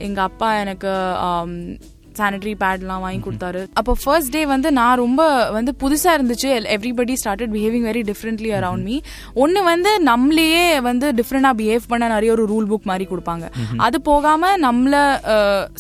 எங்கள் 0.09 0.27
அப்பா 0.29 0.51
எனக்கு 0.65 0.93
சானிட்டரி 2.15 2.55
பேட்லாம் 2.61 3.03
வாங்கி 3.03 3.21
கொடுத்தாரு. 3.23 3.61
அப்போ 3.75 3.93
ஃபர்ஸ்ட் 4.01 4.33
டே 4.33 4.43
வந்து 4.47 4.69
நான் 4.73 5.01
ரொம்ப 5.01 5.23
வந்து 5.53 5.73
புதுசாக 5.81 6.17
இருந்துச்சு. 6.17 6.49
Everybody 6.75 7.15
started 7.21 7.53
behaving 7.53 7.87
very 7.87 8.03
differently 8.09 8.51
around 8.57 8.85
me 8.85 8.97
ஒன்று 9.37 9.61
வந்து 9.65 9.91
நம்மளையே 10.07 10.65
வந்து 10.83 11.07
டிஃப்ரெண்டாக 11.19 11.55
பிஹேவ் 11.57 11.89
பண்ண 11.89 12.09
நிறைய 12.09 12.31
ஒரு 12.33 12.45
ரூல் 12.47 12.69
புக் 12.69 12.87
மாதிரி 12.87 13.07
கொடுப்பாங்க. 13.07 13.45
அது 13.81 14.01
போகாமல் 14.05 14.61
நம்மளை 14.63 15.03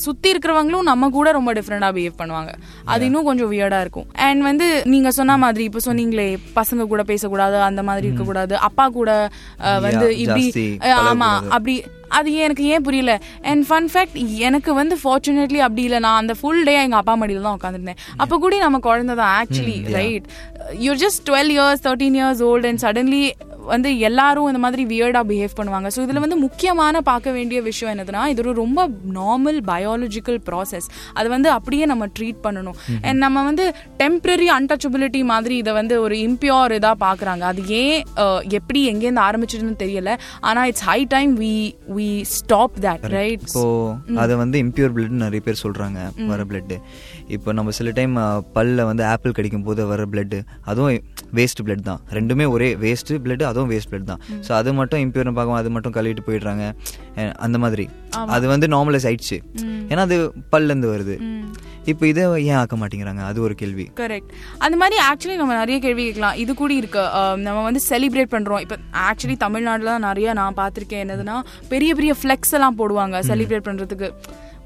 சுற்றி 0.00 0.28
இருக்கிறவங்களும் 0.30 0.88
நம்ம 0.88 1.10
கூட 1.10 1.28
ரொம்ப 1.32 1.52
டிஃப்ரெண்டாக 1.54 1.94
பிஹேவ் 1.96 2.20
பண்ணுவாங்க. 2.20 2.52
அது 2.86 3.04
இன்னும் 3.08 3.28
கொஞ்சம் 3.28 3.50
வியர்டாக 3.50 3.84
இருக்கும். 3.84 4.08
அண்ட் 4.26 4.42
வந்து 4.42 4.66
நீங்கள் 4.92 5.16
சொன்ன 5.16 5.36
மாதிரி 5.38 5.64
இப்போ 5.64 5.82
சொன்னீங்களே 5.84 6.28
பசங்க 6.56 6.86
கூட 6.88 7.02
பேசக்கூடாது 7.04 7.38
அந்த 7.62 7.82
மாதிரி 7.84 8.06
இருக்கக்கூடாது 8.08 8.28
அப்பா 8.68 8.86
கூட 8.92 9.10
வந்து 9.82 10.06
இப்படி 10.18 10.44
ஜாஸ்தி 10.46 10.66
அஹ், 10.82 10.94
ஆமா 11.02 11.30
பழகக்கூடாது. 11.30 11.52
அப்படி 11.54 11.74
அது 12.10 12.28
ஏன் 12.32 12.44
எனக்கு 12.46 12.64
ஏன் 12.74 12.82
புரியல? 12.82 13.12
அண்ட் 13.42 13.64
ஃபன் 13.68 13.88
ஃபேக்ட் 13.92 14.16
எனக்கு 14.48 14.70
வந்து 14.74 14.96
ஃபார்ச்சுனேட்லி 15.02 15.60
அப்படி 15.66 15.82
இல்லை. 15.82 15.98
நான் 15.98 16.20
அந்த 16.22 16.34
ஃபுல் 16.40 16.62
டே 16.64 16.74
எங்க 16.82 16.96
அப்பா 16.96 17.14
மடியில 17.22 17.44
தான் 17.46 17.58
உட்காந்துருந்தேன் 17.58 18.00
அப்போ 18.16 18.38
கூட 18.38 18.58
நம்ம 18.58 18.80
குழந்தை 18.88 19.14
தான் 19.14 19.32
actually 19.40 19.76
right 19.98 20.26
you're 20.86 21.00
just 21.04 21.22
twelve 21.28 21.52
years 21.56 21.84
thirteen 21.86 22.18
years 22.20 22.42
old 22.50 22.68
and 22.70 22.82
suddenly 22.86 23.22
வந்து 23.72 23.90
எல்லாரும் 24.08 24.46
இந்த 24.50 24.60
மாதிரி 24.64 24.82
வியர்டா 24.90 25.20
பிஹேவ் 25.30 25.56
பண்ணுவாங்க. 25.58 25.88
ஸோ 25.94 25.98
இதுல 26.04 26.20
வந்து 26.24 26.36
முக்கியமான 26.44 27.00
பார்க்க 27.08 27.34
வேண்டிய 27.36 27.58
விஷயம் 27.66 27.90
என்னதுன்னா 27.92 28.22
இது 28.32 28.40
ஒரு 28.42 28.52
ரொம்ப 28.60 28.80
நார்மல் 29.18 29.58
பயாலஜிக்கல் 29.70 30.38
ப்ராசஸ் 30.46 30.86
அது 31.18 31.28
வந்து 31.34 31.48
அப்படியே 31.56 31.84
நம்ம 31.90 32.06
ட்ரீட் 32.16 32.40
பண்ணணும். 32.46 32.76
அண்ட் 33.06 33.20
நம்ம 33.24 33.42
வந்து 33.48 33.64
டெம்பரரி 34.02 34.48
அன்டச்சபிலிட்டி 34.56 35.20
மாதிரி 35.32 35.56
இதை 35.62 35.74
வந்து 35.80 35.96
ஒரு 36.04 36.16
இம்பியோர் 36.28 36.74
இதா 36.78 36.92
பாக்குறாங்க 37.04 37.44
அது 37.50 37.62
ஏன் 37.82 38.00
எப்படி 38.58 38.82
எங்கேருந்து 38.92 39.24
ஆரம்பிச்சதுன்னு 39.28 39.76
தெரியல. 39.84 40.14
ஆனா 40.50 40.62
it's 40.70 40.86
high 40.90 40.98
time 41.14 41.34
we 41.44 41.54
we 41.98 42.08
stop 42.36 42.80
that 42.86 43.06
right 43.18 43.44
இப்போ 43.48 43.64
அதை 44.24 44.36
வந்து 44.42 44.58
இம்பியூர் 44.66 44.94
பிளட் 44.96 45.16
நிறைய 45.26 45.42
பேர் 45.48 45.62
சொல்றாங்க 45.64 46.00
வர 46.32 46.40
பிளட் 46.52 46.74
இப்போ 47.36 47.50
நம்ம 47.60 47.76
சில 47.80 47.90
டைம் 48.00 48.16
பல்ல 48.58 48.88
வந்து 48.92 49.04
ஆப்பிள் 49.12 49.36
கடிக்கும் 49.40 49.68
போது 49.68 49.90
வர 49.92 50.02
பிளட் 50.14 50.36
அதுவும் 50.70 50.96
வேஸ்ட் 51.38 51.62
பிளட் 51.66 51.84
தான். 51.88 52.00
ரெண்டுமே 52.16 52.44
ஒரே 52.54 52.68
வேஸ்ட் 52.84 53.12
பிளட் 53.24 53.44
அதுவும் 53.50 53.70
வேஸ்ட் 53.72 53.90
பிளட் 53.92 54.08
தான். 54.10 54.20
ஸோ 54.46 54.50
அது 54.58 54.70
மட்டும் 54.80 55.00
இம்பியூர்னு 55.04 55.34
பார்க்கும் 55.38 55.58
அது 55.60 55.70
மட்டும் 55.74 55.94
கழுவிட்டு 55.96 56.24
போயிடுறாங்க. 56.28 56.64
அந்த 57.46 57.56
மாதிரி. 57.64 57.86
அது 58.36 58.46
வந்து 58.54 58.66
நார்மலைஸ் 58.74 59.06
ஆயிடுச்சு. 59.10 59.38
ஏன்னா 59.90 60.04
அது 60.08 60.18
பல்ல 60.54 60.70
இருந்து 60.72 60.90
வருது 60.94 61.16
இப்போ 61.90 62.04
இதை 62.10 62.22
ஏன் 62.48 62.58
ஆக்க 62.60 62.74
மாட்டேங்கிறாங்க? 62.80 63.22
அது 63.30 63.38
ஒரு 63.46 63.54
கேள்வி. 63.60 63.84
கரெக்ட் 64.00 64.32
அந்த 64.64 64.76
மாதிரி 64.80 64.96
ஆக்சுவலி 65.10 65.36
நம்ம 65.40 65.54
நிறைய 65.60 65.76
கேள்வி 65.84 66.02
கேட்கலாம். 66.08 66.36
இது 66.42 66.52
கூட 66.60 66.72
இருக்கு. 66.80 67.04
நம்ம 67.46 67.62
வந்து 67.68 67.80
செலிப்ரேட் 67.90 68.34
பண்றோம். 68.34 68.62
இப்போ 68.64 68.76
ஆக்சுவலி 69.08 69.36
தமிழ்நாடுல 69.46 69.94
நிறைய 70.08 70.32
நான் 70.40 70.58
பார்த்திருக்கேன். 70.60 71.02
என்னதுன்னா 71.04 71.36
பெரிய 71.72 71.90
பெரிய 72.00 72.14
ஃப்ளெக்ஸ் 72.20 72.54
எல்லாம் 72.58 72.78
போடுவாங்க 72.80 73.22
செலிப்ரேட் 73.30 73.68
பண்றதுக்கு. 73.68 74.10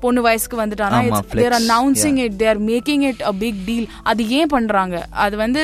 பொண்ணு 0.04 0.22
வயசுக்கு 0.28 0.62
வந்துட்டானா? 0.62 1.00
ஆமா, 1.00 1.20
they're. 1.40 1.56
Announcing 1.62 2.20
it 2.26 2.38
they're 2.44 2.60
making 2.70 3.04
it 3.10 3.22
a 3.32 3.34
big 3.42 3.60
deal 3.68 3.88
அது 4.12 4.22
ஏன் 4.38 4.52
பண்றாங்க? 4.56 4.96
அது 5.24 5.36
வந்து 5.44 5.62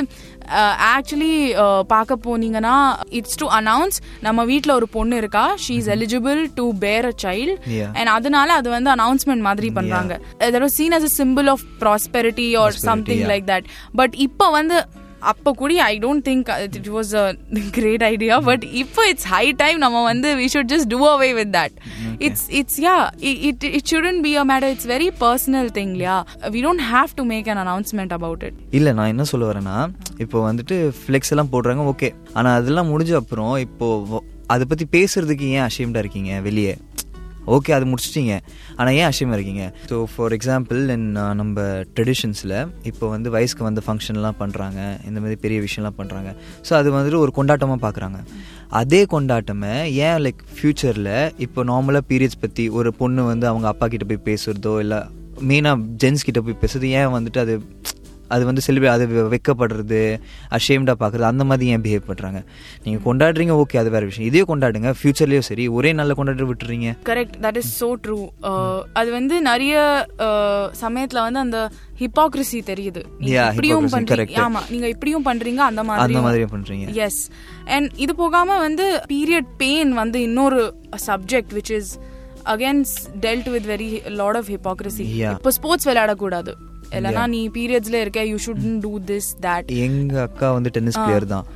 ஆக்சுவலி 0.93 1.35
பார்க்க 1.93 2.17
போனீங்கன்னா 2.25 2.77
இட்ஸ் 3.19 3.39
டு 3.43 3.47
அனௌன்ஸ் 3.59 3.97
நம்ம 4.27 4.45
வீட்ல 4.51 4.71
ஒரு 4.79 4.87
பொண்ணு 4.97 5.19
இருக்கா? 5.23 5.45
ஷீ 5.65 5.75
இஸ் 5.81 5.91
எலிஜிபிள் 5.97 6.41
டு 6.59 6.65
பேர் 6.85 7.07
அ 7.11 7.13
சைல்ட். 7.25 7.59
அண்ட் 7.99 8.11
அதனால 8.17 8.49
அது 8.61 8.69
வந்து 8.77 8.91
அனௌன்ஸ்மெண்ட் 8.97 9.47
மாதிரி 9.49 9.69
பண்றாங்க. 9.79 10.15
Was 10.65 10.77
seen 10.79 10.97
as 10.99 11.07
a 11.11 11.13
symbol 11.21 11.51
of 11.55 11.65
prosperity 11.83 12.49
or 12.63 12.75
something. 12.89 13.25
Like 13.33 13.47
that 13.53 13.69
but 14.01 14.17
இப்போ 14.27 14.49
வந்து 14.59 14.79
அப்போ 15.31 15.51
கூட 15.55 15.73
I 15.85 15.95
don't 16.01 16.25
think 16.27 16.49
it 16.79 16.91
was 16.91 17.13
a 17.17 17.25
great 17.77 18.05
idea 18.07 18.37
but 18.47 18.65
இப்போ 18.81 19.03
இட்ஸ் 19.11 19.29
ஹை 19.33 19.45
டைம் 19.59 19.79
நம்ம 19.79 20.03
வந்து 20.05 20.31
we 20.39 20.47
should 20.55 20.71
just 20.73 20.91
do 20.93 21.01
away 21.11 21.31
with 21.39 21.53
that 21.57 21.75
it's 22.21 22.47
it's 22.61 22.81
yeah 22.85 22.95
it 23.49 23.67
it 23.71 23.89
shouldn't 23.91 24.21
be 24.23 24.33
a 24.37 24.47
matter 24.51 24.73
it's 24.73 24.89
very 24.89 25.09
personal 25.21 25.71
thing 25.77 25.93
இல்லையா 25.93 26.17
we 26.51 26.63
don't 26.63 26.85
have 26.91 27.13
to 27.17 27.25
make 27.31 27.49
an 27.49 27.63
announcement 27.65 28.15
about 28.19 28.45
it 28.49 28.59
இல்ல 28.73 28.93
நான் 28.93 29.13
என்ன 29.13 29.27
சொல்ல 29.31 29.47
வரேன்னா 29.51 29.77
இப்போ 30.19 30.39
வந்துட்டு 30.47 30.79
ஃப்ளெக்ஸ் 31.01 31.33
எல்லாம் 31.35 31.53
போடுறாங்க 31.53 31.85
ஓகே 31.91 32.11
ஆனா 32.35 32.51
அதெல்லாம் 32.59 32.93
முடிஞ்ச 32.93 33.15
அப்புறம் 33.21 33.55
இப்போ 33.61 33.89
அதை 34.51 34.65
பத்தி 34.67 34.85
பேசுறதுக்கு 34.95 35.49
ஏன் 35.51 35.67
அஷேம்டா 35.67 36.01
இருக்கீங்க 36.01 36.31
வெளியே? 36.43 36.73
ஓகே 37.57 37.71
அது 37.77 37.85
முடிச்சிட்டிங்க. 37.91 38.35
ஆனால் 38.79 38.95
ஏன் 39.01 39.09
அஷேமாக 39.11 39.37
இருக்கீங்க? 39.39 39.65
ஸோ 39.91 39.97
ஃபார் 40.13 40.35
எக்ஸாம்பிள் 40.37 40.81
நம்ம 41.41 41.57
ட்ரெடிஷன்ஸில் 41.95 42.55
இப்போ 42.91 43.05
வந்து 43.15 43.29
வயசுக்கு 43.37 43.67
வந்த 43.69 43.83
ஃபங்க்ஷன்லாம் 43.87 44.39
பண்ணுறாங்க 44.43 44.79
இந்த 45.09 45.19
மாதிரி 45.23 45.39
பெரிய 45.45 45.61
விஷயம்லாம் 45.67 45.99
பண்ணுறாங்க 46.01 46.33
ஸோ 46.69 46.75
அது 46.81 46.89
வந்துட்டு 46.97 47.23
ஒரு 47.25 47.33
கொண்டாட்டமாக 47.39 47.81
பார்க்குறாங்க 47.87 48.19
அதே 48.81 49.03
கொண்டாட்டமே 49.15 49.75
ஏன் 50.09 50.21
லைக் 50.25 50.43
ஃப்யூச்சரில் 50.57 51.13
இப்போ 51.47 51.61
நார்மலாக 51.71 52.05
பீரியட்ஸ் 52.11 52.43
பற்றி 52.45 52.67
ஒரு 52.81 52.93
பொண்ணு 53.01 53.25
வந்து 53.33 53.49
அவங்க 53.53 53.69
அப்பா 53.73 53.89
கிட்ட 53.95 54.07
போய் 54.11 54.27
பேசுறதோ 54.31 54.75
இல்லை 54.85 55.01
மெயினாக 55.51 55.87
ஜென்ஸ் 56.03 56.27
கிட்ட 56.29 56.41
போய் 56.47 56.61
பேசுறது 56.63 56.89
ஏன் 57.01 57.13
வந்துட்டு 57.17 57.41
அது 57.45 57.55
அது 58.35 58.43
வந்து 58.49 58.63
செலிப்ரேட் 58.67 58.95
அது 58.97 59.07
வெக்கப்படுறது 59.35 60.01
அஷேம்டாக 60.59 60.97
பார்க்குறது 61.03 61.29
அந்த 61.33 61.45
மாதிரி 61.51 61.73
ஏன் 61.75 61.85
பிஹேவ் 61.87 62.09
பண்ணுறாங்க 62.11 62.41
நீங்கள் 62.85 63.05
கொண்டாடுறீங்க 63.09 63.55
ஓகே 63.63 63.81
அது 63.83 63.91
வேறு 63.97 64.09
விஷயம். 64.11 64.29
இதே 64.31 64.43
கொண்டாடுங்க 64.51 64.91
ஃப்யூச்சர்லேயும் 64.99 65.49
சரி 65.51 65.67
ஒரே 65.79 65.93
நல்ல 66.01 66.15
கொண்டாட 66.21 66.47
விட்டுறீங்க. 66.51 66.91
Correct 67.11 67.37
that 67.47 67.61
is 67.63 67.73
so 67.83 67.91
true 68.05 68.19
அது 69.01 69.11
வந்து 69.19 69.37
நிறைய 69.51 69.75
uh, 70.29 70.65
சமயத்துல 70.85 71.23
வந்து 71.27 71.43
அந்த 71.47 71.59
ஹிப்பாக்ரிசி 72.03 72.59
தெரியுது. 72.71 73.03
இப்படியும் 73.23 73.91
பண்றீங்க. 73.97 74.37
ஆமா 74.47 74.63
நீங்க 74.73 74.87
இப்படியும் 74.95 75.27
பண்றீங்க 75.31 75.61
அந்த 75.69 75.81
அந்த 75.81 75.85
மாதிரி 75.89 76.23
மாதிரி 76.29 76.47
பண்ணுறீங்க 76.55 76.95
எஸ் 77.07 77.21
அண்ட் 77.75 77.91
இது 78.05 78.13
போகாம 78.23 78.59
வந்து 78.67 78.87
பீரியட் 79.13 79.51
பெயின் 79.63 79.93
வந்து 80.03 80.19
இன்னொரு 80.29 80.63
subject 81.09 81.53
which 81.59 81.73
is 81.79 81.93
again 82.55 82.93
dealt 83.25 83.49
with 83.55 83.69
very 83.73 83.89
lot 84.21 84.39
of 84.41 84.51
hypocrisy. 84.55 85.07
இப்போ 85.37 85.53
ஸ்போர்ட்ஸ் 85.59 85.89
விளையாடக்கூடாது. 85.91 86.53
இல்லைன்னா 86.97 87.25
நீ 87.29 87.41
பீரியட்ஸ்ல 87.49 87.99
இருக்க 88.01 88.21
you 88.27 88.37
should 88.47 88.65
do 88.81 88.93
this 89.11 89.31
that 89.41 89.69
எங்கள் 89.87 90.23
அக்கா 90.23 90.51
வந்து 90.51 90.71
டென்னிஸ் 90.71 91.01
பிளேயர் 91.03 91.27
தான். 91.27 91.47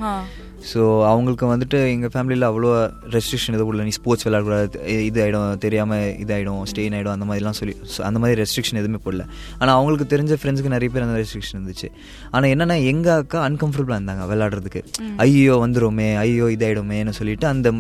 ஸோ 0.71 0.81
அவங்களுக்கு 1.11 1.47
வந்துட்டு 1.53 1.79
எங்கள் 1.95 2.13
ஃபேமிலியில் 2.13 2.47
அவ்வளோ 2.49 2.69
ரெஸ்ட்ரிக்ஷன் 3.15 3.57
எதுவும் 3.57 3.73
இல்லை 3.73 3.85
நீ 3.89 3.93
ஸ்போர்ட்ஸ் 3.97 4.27
விளையாடக்கூடாது. 4.27 4.69
இது 5.09 5.19
ஆகிடும் 5.25 5.59
தெரியாமல் 5.65 6.05
இதாகிடும் 6.23 6.63
ஸ்டெயின் 6.71 6.95
ஆகிடும் 6.99 7.15
அந்த 7.17 7.27
மாதிரிலாம் 7.31 7.59
சொல்லி 7.61 7.75
அந்த 8.09 8.19
மாதிரி 8.23 8.39
ரெஸ்ட்ரிக்ஷன் 8.43 8.81
எதுவுமே 8.83 9.01
போடல. 9.07 9.25
ஆனால் 9.61 9.75
அவங்களுக்கு 9.79 10.07
தெரிஞ்ச 10.15 10.39
ஃப்ரெண்ட்ஸுக்கு 10.41 10.73
நிறைய 10.77 10.91
பேர் 10.95 11.07
அந்த 11.07 11.19
ரெஸ்ட்ரிக்ஷன் 11.23 11.59
இருந்துச்சு. 11.59 11.91
ஆனால் 12.35 12.51
என்னென்னா 12.55 12.79
எங்கள் 12.93 13.19
அக்கா 13.25 13.41
அன்கம்ஃபர்டபுளாக 13.49 13.99
இருந்தாங்க 14.01 14.27
விளையாடுறதுக்கு. 14.33 14.83
ஐயோ 15.27 15.57
வந்துருமே 15.65 16.09
ஐயோ 16.25 16.49
இதாயிடுமேன்னு 16.57 17.15
சொல்லிட்டு 17.21 17.49
அந்த 17.53 17.75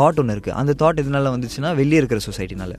தாட் 0.00 0.20
ஒன்று 0.24 0.36
இருக்குது 0.38 0.56
அந்த 0.62 0.74
தாட் 0.82 1.02
எதனால 1.04 1.34
வந்துச்சுன்னா 1.36 1.72
வெளியே 1.82 2.00
இருக்கிற 2.02 2.20
சொசைட்டினால 2.28 2.74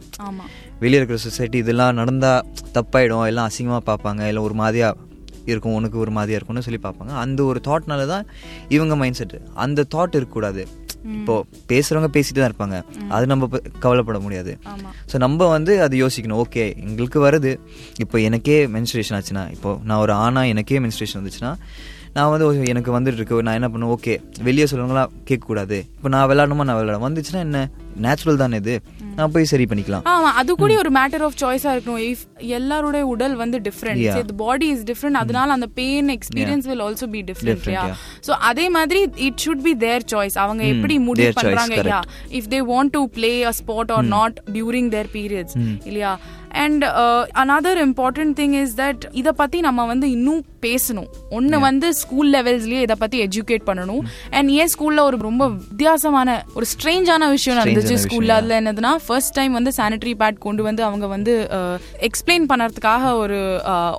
வெளியே 0.83 0.99
இருக்கிற 1.01 1.19
சொசைட்டி 1.27 1.57
இதெல்லாம் 1.63 1.99
நடந்தால் 2.01 2.45
தப்பாயிடும். 2.77 3.25
எல்லாம் 3.31 3.49
அசிங்கமாக 3.49 3.83
பார்ப்பாங்க. 3.91 4.21
இல்லை 4.31 4.41
ஒரு 4.47 4.55
மாதிரியாக 4.61 5.04
இருக்கும் 5.51 5.75
உனக்கு 5.79 5.97
ஒரு 6.03 6.11
மாதிரியா 6.17 6.37
இருக்கும்னு 6.39 6.65
சொல்லி 6.67 6.81
பார்ப்பாங்க. 6.87 7.13
அந்த 7.25 7.43
ஒரு 7.51 7.61
தாட்னால 7.67 8.07
தான் 8.13 8.25
இவங்க 8.77 8.95
மைண்ட் 9.01 9.19
செட் 9.21 9.37
அந்த 9.65 9.85
தாட் 9.95 10.17
இருக்கக்கூடாது. 10.19 10.63
இப்போ 11.17 11.33
பேசுறவங்க 11.71 12.09
பேசிட்டு 12.15 12.39
தான் 12.41 12.51
இருப்பாங்க. 12.51 12.77
அது 13.15 13.25
நம்ம 13.31 13.49
கவலைப்பட 13.83 14.19
முடியாது. 14.25 14.51
ஸோ 15.11 15.17
நம்ம 15.25 15.47
வந்து 15.55 15.73
அது 15.87 15.95
யோசிக்கணும். 16.03 16.39
ஓகே 16.45 16.63
எங்களுக்கு 16.85 17.19
வருது. 17.27 17.51
இப்போ 18.03 18.19
எனக்கே 18.27 18.57
மென்ஸ்ட்ரேஷன் 18.75 19.17
ஆச்சுன்னா 19.19 19.43
இப்போ 19.57 19.71
நான் 19.89 20.01
ஒரு 20.05 20.13
ஆணா 20.25 20.43
எனக்கே 20.53 20.79
மென்ஸ்ட்ரேஷன் 20.85 21.19
வந்துச்சுன்னா 21.21 21.51
நான் 22.15 22.29
வந்து 22.33 22.45
எனக்கு 22.71 22.91
வந்துட்டு 22.97 23.19
இருக்கு. 23.19 23.45
நான் 23.45 23.57
என்ன 23.59 23.69
பண்ணுவேன்? 23.71 23.93
ஓகே 23.95 24.13
வெளியே 24.47 24.65
சொல்லுவாங்களா 24.71 25.03
கேட்கக்கூடாது. 25.29 25.77
இப்போ 25.97 26.09
நான் 26.13 26.27
விளையாடணுமா? 26.31 26.65
நான் 26.69 26.79
விளையாட 26.79 26.99
வந்துச்சுன்னா 27.07 27.41
என்ன? 27.47 27.61
நேச்சுரல் 28.03 28.39
தானே 28.41 28.57
இது? 28.61 28.75
நான் 29.17 29.31
போய் 29.33 29.49
சரி 29.51 29.65
பண்ணிக்கலாம். 29.71 30.03
ஆமா 30.13 30.29
அது 30.39 30.51
கூட 30.61 30.77
ஒரு 30.83 30.91
மேட்டர் 30.97 31.23
ஆஃப் 31.27 31.37
சாய்ஸா 31.41 31.73
இருக்கணும். 31.75 32.01
இஃப் 32.11 32.23
எல்லாரோட 32.57 33.01
உடல் 33.13 33.35
வந்து. 33.41 33.59
டிஃப்ரெண்ட் 33.67 34.31
பாடி 34.43 34.67
இஸ் 34.75 34.85
டிஃப்ரெண்ட் 34.91 35.19
அதனால 35.23 35.57
அந்த 35.57 35.67
pain 35.81 36.09
experience 36.17 36.67
will 36.71 36.83
also 36.87 37.07
be 37.15 37.21
different. 37.31 37.97
So 38.27 38.31
அதே 38.51 38.65
மாதிரி 38.77 39.01
it 39.27 39.41
should 39.45 39.65
be 39.67 39.75
their 39.85 40.07
choice 40.13 40.37
அவங்க 40.45 40.63
எப்படி 40.75 40.97
முடிவு 41.09 41.33
பண்றாங்க 41.41 41.75
yeah. 41.91 42.01
If 42.39 42.49
they 42.55 42.61
want 42.71 42.93
to 42.97 43.03
play 43.19 43.33
a 43.51 43.53
sport 43.61 43.93
or 43.97 44.07
not 44.17 44.39
during 44.57 44.89
their 44.95 45.11
periods 45.19 45.55
இல்லையா? 45.89 46.13
And 46.63 46.83
another 47.41 47.79
important 47.85 48.33
thing 48.39 48.53
is 48.59 48.75
that 48.81 49.01
இத 49.21 49.29
பத்தி 49.39 49.57
நம்ம 49.65 49.85
வந்து 49.85 50.07
இன்னும் 50.17 50.43
பேசணும். 50.65 51.09
ஒன்னு 51.37 51.57
வந்து 51.65 51.87
ஸ்கூல் 52.01 52.29
லெவல்ஸ்லயே 52.35 52.81
இத 52.85 52.93
பத்தி 53.01 53.17
எஜுகேட் 53.25 53.65
பண்ணணும். 53.69 54.03
அண்ட் 54.37 54.49
ஏன் 54.59 54.71
ஸ்கூல்ல 54.73 55.01
ஒரு 55.09 55.17
ரொம்ப 55.27 55.43
வித்தியாசமான 55.49 56.37
ஒரு 56.57 56.65
ஸ்ட்ரேஞ்சான 56.73 57.29
விஷயம் 57.33 57.59
நடந்துச்சு 57.59 57.84
Strange-ஆன 57.85 58.03
ஸ்கூல்ல 58.05 58.35
அதுல 58.39 58.55
என்னதுன்னா 58.61 58.91
ஃபர்ஸ்ட் 59.05 59.33
டைம் 59.37 59.53
வந்து 59.57 59.71
சானிட்டரி 59.77 60.13
பேட் 60.21 60.37
கொண்டு 60.45 60.63
வந்து 60.67 60.81
அவங்க 60.87 61.07
வந்து 61.15 61.33
எக்ஸ்பிளைன் 62.07 62.45
பண்ணறதுக்காக 62.51 63.11
ஒரு 63.23 63.39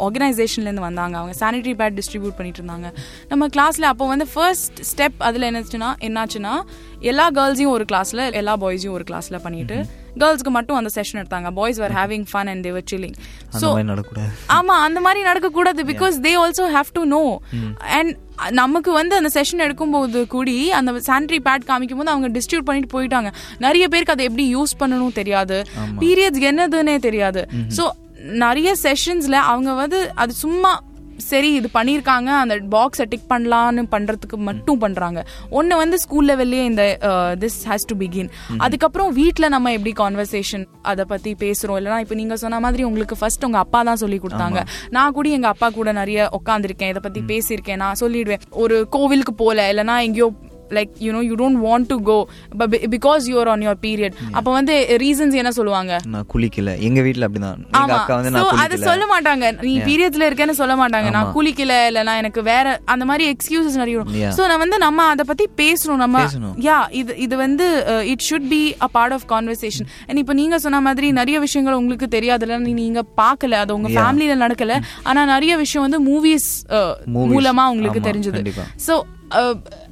ஆர்கனைசேஷன்ல 0.06 0.68
இருந்து 0.68 0.86
வந்தாங்க. 0.88 1.14
அவங்க 1.20 1.36
சானிட்டரி 1.42 1.74
பேட் 1.80 1.98
டிஸ்ட்ரிபியூட் 2.00 2.38
பண்ணிட்டு 2.38 2.60
இருந்தாங்க 2.62 2.90
நம்ம 3.32 3.48
கிளாஸ்ல 3.56 3.90
அப்போ 3.92 4.06
வந்து 4.14 4.26
ஃபர்ஸ்ட் 4.34 4.80
ஸ்டெப் 4.90 5.20
அதுல 5.28 5.50
என்னச்சுன்னா 5.50 5.90
என்னாச்சுன்னா 6.08 6.54
எல்லா 7.12 7.28
கேர்ள்ஸையும் 7.38 7.74
ஒரு 7.76 7.86
கிளாஸ்ல 7.92 8.32
எல்லா 8.42 8.56
பாய்ஸையும் 8.64 8.96
ஒரு 8.98 9.06
கிளாஸ்ல 9.10 9.38
பண்ணிட்டு 9.46 9.78
கேர்ள்ஸ்க்கு 10.22 10.52
மட்டும் 10.58 10.78
அந்த 10.80 10.90
செஷன் 10.98 11.20
எடுத்தாங்க. 11.22 11.50
Boys 11.58 11.80
were 11.84 11.94
having 12.00 12.26
fun 12.32 12.50
and 12.52 12.64
they were 12.66 12.86
chilling 12.92 13.16
so 13.62 13.70
ஆமா 14.58 14.76
அந்த 14.86 15.00
மாதிரி 15.06 15.22
நடக்க 15.30 15.50
கூடாது 15.58 15.82
because 15.92 16.16
they 16.28 16.34
also 16.44 16.66
have 16.76 16.94
to 16.98 17.04
know 17.16 17.24
and 17.98 18.12
நமக்கு 18.60 18.90
வந்து 18.92 19.14
அந்த 19.18 19.30
செஷன் 19.36 19.62
எடுக்கும்போது 19.66 20.20
கூடி 20.34 20.56
அந்த 20.78 20.90
சானிட்டரி 21.06 21.38
பேட் 21.46 21.68
காமிக்கும் 21.68 22.00
போது 22.00 22.12
அவங்க 22.14 22.28
டிஸ்ட்ரிபியூட் 22.36 22.68
பண்ணிட்டு 22.70 22.90
போயிட்டாங்க. 22.96 23.30
நிறைய 23.64 23.84
பேருக்கு 23.92 24.14
அதை 24.14 24.24
எப்படி 24.30 24.44
யூஸ் 24.56 24.74
பண்ணணும் 24.80 25.14
தெரியாது. 25.20 25.58
பீரியட்ஸ் 26.02 26.44
என்னதுன்னே 26.50 26.96
தெரியாது. 27.06 27.42
சோ 27.78 27.84
நிறைய 28.44 28.68
செஷன்ஸ்ல 28.82 29.36
அவங்க 29.52 29.70
வந்து 29.80 29.98
அது 30.22 30.32
சும்மா 30.44 30.70
சரி 31.30 31.50
இது 31.58 31.68
பண்ணியிருக்காங்க 31.74 32.30
அந்த 32.42 32.54
பாக்ஸை 32.74 33.04
டிக் 33.12 33.28
பண்ணலான்னு 33.32 33.82
பண்றதுக்கு 33.94 34.36
மட்டும் 34.48 34.78
பண்றாங்க. 34.78 35.20
ஒன்னு 35.58 35.76
வந்து 35.82 35.96
ஸ்கூல் 36.04 36.28
லெவல்லே 36.30 36.62
இந்த 36.70 36.84
திஸ் 37.42 37.58
ஹேஸ் 37.70 37.86
டு 37.90 37.96
பிகின் 38.02 38.30
அதுக்கப்புறம் 38.66 39.12
வீட்ல 39.20 39.48
நம்ம 39.54 39.72
எப்படி 39.76 39.92
கான்வர்சேஷன் 40.02 40.66
அதை 40.92 41.04
பத்தி 41.12 41.32
பேசுறோம்? 41.44 41.78
இல்லைன்னா 41.80 42.00
இப்போ 42.04 42.18
நீங்க 42.20 42.36
சொன்ன 42.44 42.60
மாதிரி 42.66 42.84
உங்களுக்கு 42.88 43.18
ஃபர்ஸ்ட் 43.20 43.46
உங்க 43.48 43.58
அப்பா 43.58 43.82
தான் 43.90 44.02
சொல்லி 44.02 44.20
கொடுத்தாங்க. 44.24 44.62
நான் 44.96 45.14
கூட 45.18 45.28
எங்க 45.28 45.48
அப்பா 45.54 45.70
கூட 45.78 45.92
நிறைய 46.00 46.28
உட்காந்துருக்கேன் 46.40 46.92
இதை 46.94 47.02
பத்தி 47.06 47.22
பேசியிருக்கேன் 47.32 47.82
நான் 47.84 48.00
சொல்லிடுவேன். 48.00 48.44
ஒரு 48.64 48.78
கோவிலுக்கு 48.96 49.34
போல 49.34 49.72
இல்லைன்னா 49.72 49.96
எங்கேயோ 50.08 50.28
like 50.70 50.92
you 50.98 51.12
know 51.12 51.20
you 51.28 51.34
don't 51.34 51.60
want 51.66 51.86
to 51.86 52.02
go 52.02 52.18
because 52.96 53.24
you're 53.32 53.48
on 53.48 53.60
your 53.60 53.80
period 53.86 54.14
அப்ப 54.32 54.50
வந்து 54.52 54.74
ரீசன்ஸ் 55.04 55.34
என்ன 55.34 55.50
சொல்லுவாங்க? 55.50 55.92
நான் 56.06 56.26
குளிக்கல. 56.34 56.78
எங்க 56.78 57.00
வீட்ல 57.02 57.28
அப்படிதான். 57.28 57.60
ஆமா. 57.72 57.98
அது 58.64 58.78
சொல்ல 58.78 59.04
மாட்டாங்க. 59.14 59.62
நீ 59.62 59.78
பீரியட்ஸ்ல 59.78 60.28
இருக்கேன்னு 60.28 60.58
சொல்ல 60.62 60.76
மாட்டாங்க. 60.76 61.10
நான் 61.10 61.32
குளிக்கல 61.36 61.86
இல்ல 61.86 62.02
நான் 62.02 62.16
எனக்கு 62.16 62.42
வேற 62.42 62.80
அந்த 62.84 63.04
மாதிரி 63.04 63.36
எக்ஸ்கியூசஸ் 63.36 63.80
நிறைய 63.82 63.94
Yeah. 63.96 64.32
சோ 64.36 64.42
நான் 64.48 64.58
வந்து 64.58 64.78
நம்ம 64.78 65.04
அத 65.12 65.24
பத்தி 65.24 65.44
பேசணும். 65.56 65.96
நம்ம. 65.96 66.18
யா 66.66 66.90
இது 66.90 67.16
இது 67.16 67.36
வந்து 67.36 67.66
it 68.12 68.24
should 68.30 68.48
be 68.48 68.74
a 68.80 68.88
part 68.88 69.12
of 69.12 69.24
conversation 69.32 69.86
and 70.06 70.18
இப்போ 70.18 70.32
நீங்க 70.32 70.58
சொன்ன 70.58 70.80
மாதிரி 70.80 71.12
நிறைய 71.12 71.40
விஷயங்கள் 71.40 71.74
உங்களுக்கு 71.74 72.06
தெரியாதுல 72.16 72.58
நீங்க 72.58 73.04
பார்க்கல. 73.22 73.50
அது 73.64 73.74
உங்க. 73.74 73.88
ஃபேமிலில 73.88 74.36
நடக்கல. 74.44 74.72
ஆனா 75.02 75.24
நிறைய 75.24 75.56
விஷயம் 75.56 75.84
வந்து 75.86 76.00
மூவிஸ் 76.10 76.48
Movies. 77.16 77.32
மூலமா 77.34 77.64
உங்களுக்கு 77.66 78.00
தெரிஞ்சது. 78.00 78.30
கண்டிப்பா. 78.30 78.64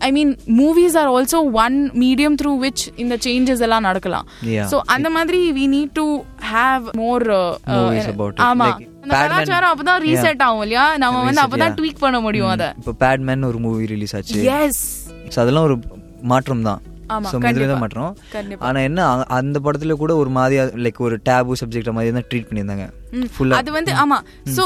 I 0.06 0.10
mean 0.12 0.32
movies 0.60 0.96
are 1.02 1.10
also 1.14 1.38
one 1.64 1.76
medium 2.02 2.36
through 2.40 2.52
which 2.64 2.82
இந்த 2.96 3.14
சேஞ்சஸ் 3.26 3.62
எல்லாம் 3.66 3.86
நடக்கலாம். 3.88 4.26
ஸோ 4.72 4.76
அந்த 4.94 5.10
மாதிரி 5.10 5.40
we 5.58 5.64
need 5.76 5.94
to 6.00 6.06
have 6.54 6.84
more 7.02 7.26
Movies 7.76 8.08
about 8.14 8.34
it. 8.36 8.42
ஆமா. 8.48 8.68
கலாச்சாரம் 9.14 9.72
அப்பதான் 9.72 10.02
ரீசெட் 10.08 10.42
ஆகும் 10.48 10.62
இல்லையா? 10.66 10.84
நம்ம 11.02 11.22
வந்து 11.28 11.42
அப்பதான். 11.44 11.74
ட்வீக் 11.80 12.02
பண்ண 12.04 12.20
முடியும் 12.26 12.52
அத. 12.54 12.64
இப்போ 12.80 12.92
பேட்மேன் 13.04 13.48
ஒரு 13.50 13.58
மூவி 13.66 13.84
ரிலீஸ் 13.94 14.14
ஆச்சு. 14.18 14.40
எஸ் 14.60 14.82
அதெல்லாம் 15.42 15.66
ஒரு 15.68 15.76
மாற்றம் 16.32 16.66
தான் 16.68 16.80
ஸோ 17.30 17.38
கண்டிப்பா. 17.44 17.68
தான் 17.70 17.82
மாற்றம் 17.84 18.12
கண்டிப்பா. 18.34 18.64
ஆனா 18.68 18.78
என்ன 18.88 19.06
அந்த 19.38 19.60
படத்துல 19.64 19.96
கூட 20.02 20.12
ஒரு 20.22 20.30
மாதிரியா 20.38 20.62
லைக் 20.84 21.00
ஒரு 21.08 21.18
டேபு 21.28 21.58
சப்ஜெக்ட் 21.60 21.90
மாதிரி 21.98 22.14
தான் 22.18 22.26
ட்ரீட் 22.30 22.48
பண்ணியிருந்தாங்க. 22.48 22.86
ஃபுல்லா 23.34 23.58
அது 23.60 23.70
வந்து 23.78 23.92
ஆமா. 24.02 24.18
So 24.56 24.64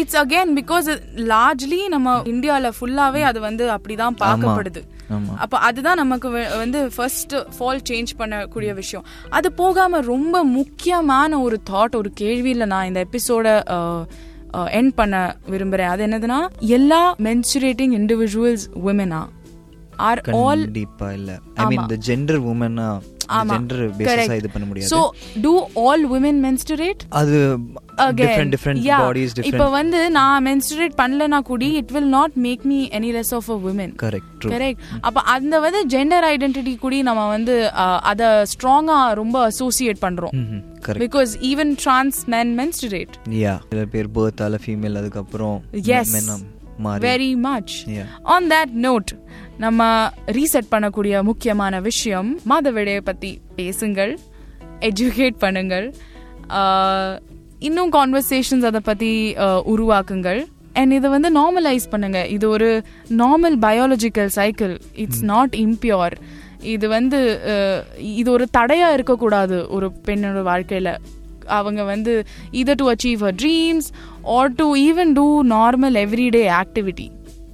it's 0.00 0.18
again 0.22 0.52
because 0.60 0.88
largely 1.32 1.80
நம்ம 1.96 2.14
இந்தியால 2.34 2.72
ஃபுல்லாவே 2.78 3.24
அது 3.30 3.40
வந்து 3.48 3.66
அப்படிதான் 3.76 4.20
பார்க்கப்படுது. 4.24 4.82
அப்ப 5.44 5.58
அதுதான் 5.66 6.00
நமக்கு 6.02 6.28
வந்து 6.62 6.80
ஃபர்ஸ்ட் 6.94 7.34
ஃபால் 7.56 7.84
சேஞ்ச் 7.90 8.10
பண்ணக்கூடிய 8.20 8.70
விஷயம். 8.80 9.04
அது 9.36 9.48
போகாம 9.60 10.00
ரொம்ப 10.14 10.44
முக்கியமான 10.58 11.40
ஒரு 11.46 11.58
தாட் 11.70 11.98
ஒரு 12.00 12.10
கேள்வியில 12.22 12.66
நான் 12.72 12.88
இந்த 12.90 13.02
எபிசோட 13.08 13.46
எண்ட் 14.78 14.92
பண்ண 14.98 15.16
விரும்புறேன். 15.52 15.90
அது 15.94 16.02
என்னதுன்னா 16.06 16.38
எல்லா 16.76 17.00
மென்சுரேட்டிங் 17.26 17.94
இண்டிவிஜுவல்ஸ் 18.00 18.64
விமனா 18.86 19.22
ஆர் 20.06 20.20
ஆல் 20.40 20.64
கண்டிப்பா 20.64 21.08
இல்ல. 21.18 21.30
ஐ 21.54 21.66
மீன் 21.70 21.84
இந்த 21.86 21.98
ஜெண்டர் 22.08 22.40
ஆமா. 23.38 23.54
ஜெண்டர் 23.54 23.82
பேசிஸா 23.96 24.36
இது 24.40 24.48
பண்ண 24.52 24.66
முடியாது. 24.68 24.90
So 24.92 24.98
do 25.44 25.52
all 25.82 26.04
women 26.12 26.38
menstruate? 26.46 27.02
அது 27.20 27.36
டிஃப்ரெண்ட் 28.20 28.52
டிஃப்ரெண்ட். 28.54 28.80
பாடிஸ் 29.04 29.32
இப்ப 29.32 29.40
டிஃப்ரெண்ட் 29.40 29.74
வந்து 29.78 30.00
நான் 30.16 30.44
menstruate 30.48 30.94
பண்ணலனா 31.00 31.40
கூடி 31.50 31.68
it 31.80 31.92
will 31.96 32.08
not 32.16 32.36
make 32.46 32.62
me 32.70 32.78
any 32.98 33.10
less 33.16 33.32
of 33.38 33.50
a 33.54 33.58
women 33.66 33.90
correct 34.04 34.46
correct 34.54 34.82
அப்ப 35.08 35.20
அந்த 35.34 35.60
வந்து 35.66 35.82
ஜெண்டர் 35.94 36.26
ஐடென்டிட்டி 36.32 36.74
கூடி 36.84 37.00
நம்ம 37.08 37.28
வந்து 37.28 37.56
அத 38.12 38.30
ஸ்ட்ராங்கா 38.52 38.98
ரொம்ப 39.22 39.36
அசோசியேட் 39.50 40.00
பண்றோம். 40.06 40.34
Because 41.04 41.32
even 41.50 41.72
trans 41.84 42.16
men 42.34 42.48
menstruate. 42.60 43.14
Yeah 43.44 43.56
சில 43.72 43.84
பேர் 43.94 44.14
பேர்த்தால 44.18 44.60
ஃபீமேல் 44.64 44.98
அதுக்கப்புறம் 45.02 45.58
ஆ 45.98 46.02
மாறி 46.14 46.44
very 47.00 47.36
much. 47.36 47.74
On 48.22 48.50
that 48.50 48.74
note 48.82 49.12
நம்ம 49.58 49.82
ரீசெட் 50.26 50.70
பண்ணக்கூடிய 50.70 51.22
முக்கியமான 51.22 51.80
விஷயம் 51.80 52.40
மாதவிடையை 52.48 53.00
பத்தி 53.00 53.40
பேசுங்கள் 53.56 54.12
எஜுகேட் 54.80 55.38
பண்ணுங்கள் 55.40 55.86
இன்னும் 57.58 57.92
கான்வர்சேஷன்ஸ் 57.92 58.64
அதை 58.64 58.80
ஆஹ், 59.36 59.62
உருவாக்குங்கள். 59.66 60.40
அண்ட் 60.72 60.92
இதை 60.92 61.10
வந்து 61.10 61.30
நார்மலைஸ் 61.32 61.90
பண்ணுங்க. 61.90 62.26
இது 62.26 62.48
ஒரு 62.48 62.68
normal 63.16 63.56
biological 63.60 64.26
cycle 64.26 64.74
it's 64.94 65.24
not 65.24 65.54
impure 65.56 66.14
இது 66.62 66.88
வந்து 66.88 67.18
இது 68.14 68.30
ஒரு 68.30 68.48
தடையா 68.56 68.92
இருக்கக்கூடாது 68.92 69.68
ஒரு 69.68 69.92
பெண்ணோட 70.06 70.42
வாழ்க்கையில. 70.42 70.90
அவங்க 71.48 71.82
வந்து 71.84 72.12
either 72.52 72.74
to 72.74 72.90
achieve 72.90 73.18
her 73.18 73.38
dreams 73.44 73.88
or 74.22 74.54
to 74.54 74.76
even 74.76 75.12
do 75.12 75.42
normal 75.42 75.94
everyday 75.94 76.44
activity 76.60 77.10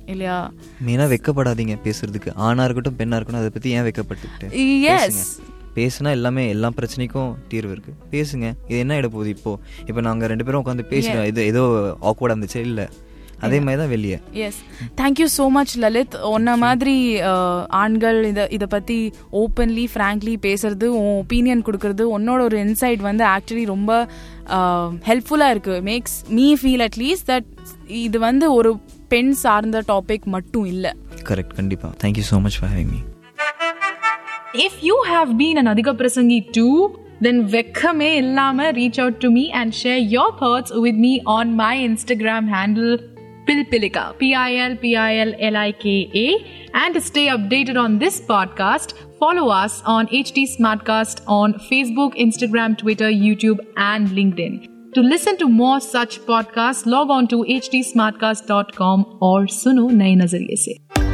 இல்லையா? 0.06 0.50
மெயினா 0.86 1.04
வெக்கப்படாதீங்க 1.04 1.76
பேசுறதுக்கு. 1.84 2.30
ஆணா 2.36 2.64
இருக்கட்டும் 2.64 2.96
பெண்ணா 2.98 3.16
இருக்கட்டும் 3.16 3.42
அதை 3.42 3.50
பத்தி 3.50 3.70
ஏன் 3.70 3.84
வெக்கப்படுத்திக்கிட்டு 3.84 4.48
எஸ் 4.94 5.40
பேசுனா 5.76 6.10
எல்லாமே 6.10 6.48
எல்லா 6.48 6.70
பிரச்சனைக்கும் 6.76 7.36
தீர்வு 7.48 7.72
இருக்கு. 7.72 7.92
பேசுங்க. 8.10 8.46
இது 8.68 8.78
என்ன 8.78 8.96
இட 8.96 9.08
போகுது 9.08 9.30
இப்போ? 9.30 9.52
இப்போ 9.86 10.00
நாங்க 10.00 10.26
ரெண்டு 10.26 10.44
பேரும் 10.44 10.62
உட்காந்து 10.64 10.84
பேசுறோம் 10.90 11.26
இது 11.26 11.46
ஏதோ 11.46 11.62
ஆக்வர்டா 12.02 12.34
இருந்துச்சு? 12.34 12.56
இல்ல. 12.56 12.82
அதே 13.46 13.58
மாதிரி 13.66 13.80
தான் 13.82 13.92
வெளியே 13.94 14.18
yes 14.46 14.60
thank you 15.00 15.26
so 15.36 15.46
much 15.56 15.74
Lalit 15.84 16.14
உன்ன 16.32 16.56
மாதிரி 16.64 16.96
ஆண்கள் 17.82 18.18
இதை 18.30 18.44
இதை 18.56 18.68
பற்றி 18.74 18.98
ஓப்பன்லி 19.42 19.86
ஃப்ராங்க்லி 19.94 20.34
பேசுறது 20.46 20.88
உன் 20.98 21.12
ஒப்பீனியன் 21.22 21.64
கொடுக்கறது 21.68 22.06
உன்னோட 22.16 22.40
ஒரு 22.48 22.58
இன்சைட் 22.66 23.02
வந்து 23.10 23.26
ஆக்சுவலி 23.34 23.66
ரொம்ப 23.74 23.92
ஹெல்ப்ஃபுல்லாக 25.10 25.54
இருக்கு. 25.56 25.76
Makes 25.90 26.16
me 26.38 26.46
feel 26.62 26.84
at least 26.88 27.28
that 27.32 27.48
இது 28.04 28.18
வந்து 28.28 28.48
ஒரு 28.58 28.72
பெண் 29.14 29.32
சார்ந்த 29.44 29.78
டாபிக் 29.92 30.26
மட்டும் 30.36 30.66
இல்லை. 30.74 30.92
கரெக்ட் 31.30 31.56
கண்டிப்பா. 31.60 31.90
Thank you 32.04 32.26
so 32.32 32.38
much 32.46 32.58
for 32.60 32.72
having 32.76 32.92
me 32.96 33.02
If 34.64 34.74
you 34.86 34.96
have 35.12 35.30
been 35.38 35.56
an 35.60 35.68
Adhika 35.70 35.92
Prasangi 36.00 36.36
too, 36.56 36.74
then 37.24 37.36
vekkame 37.54 38.08
illama 38.18 38.66
reach 38.76 38.98
out 39.04 39.16
to 39.22 39.28
me 39.36 39.42
and 39.60 39.74
share 39.78 40.02
your 40.12 40.28
thoughts 40.42 40.70
with 40.84 40.98
me 41.04 41.10
on 41.36 41.46
my 41.62 41.72
Instagram 41.88 42.44
handle 42.56 42.92
Pilpilika, 43.46 44.18
P-I-L-P-I-L-L-I-K-A. 44.18 46.28
And 46.74 46.94
to 46.94 47.00
stay 47.00 47.28
updated 47.28 47.80
on 47.80 47.98
this 47.98 48.20
podcast, 48.20 48.94
follow 49.18 49.48
us 49.48 49.82
on 49.84 50.06
HT 50.08 50.58
Smartcast 50.58 51.22
on 51.26 51.54
Facebook, 51.70 52.14
Instagram, 52.16 52.76
Twitter, 52.78 53.10
YouTube, 53.10 53.58
and 53.76 54.08
LinkedIn. 54.08 54.68
To 54.94 55.00
listen 55.00 55.36
to 55.38 55.48
more 55.48 55.80
such 55.80 56.20
podcasts, 56.20 56.86
log 56.86 57.10
on 57.10 57.26
to 57.28 57.44
htsmartcast.com 57.44 59.18
or 59.20 59.46
suno 59.46 59.90
naye 60.02 60.16
nazariye 60.16 60.56
se. 60.56 61.13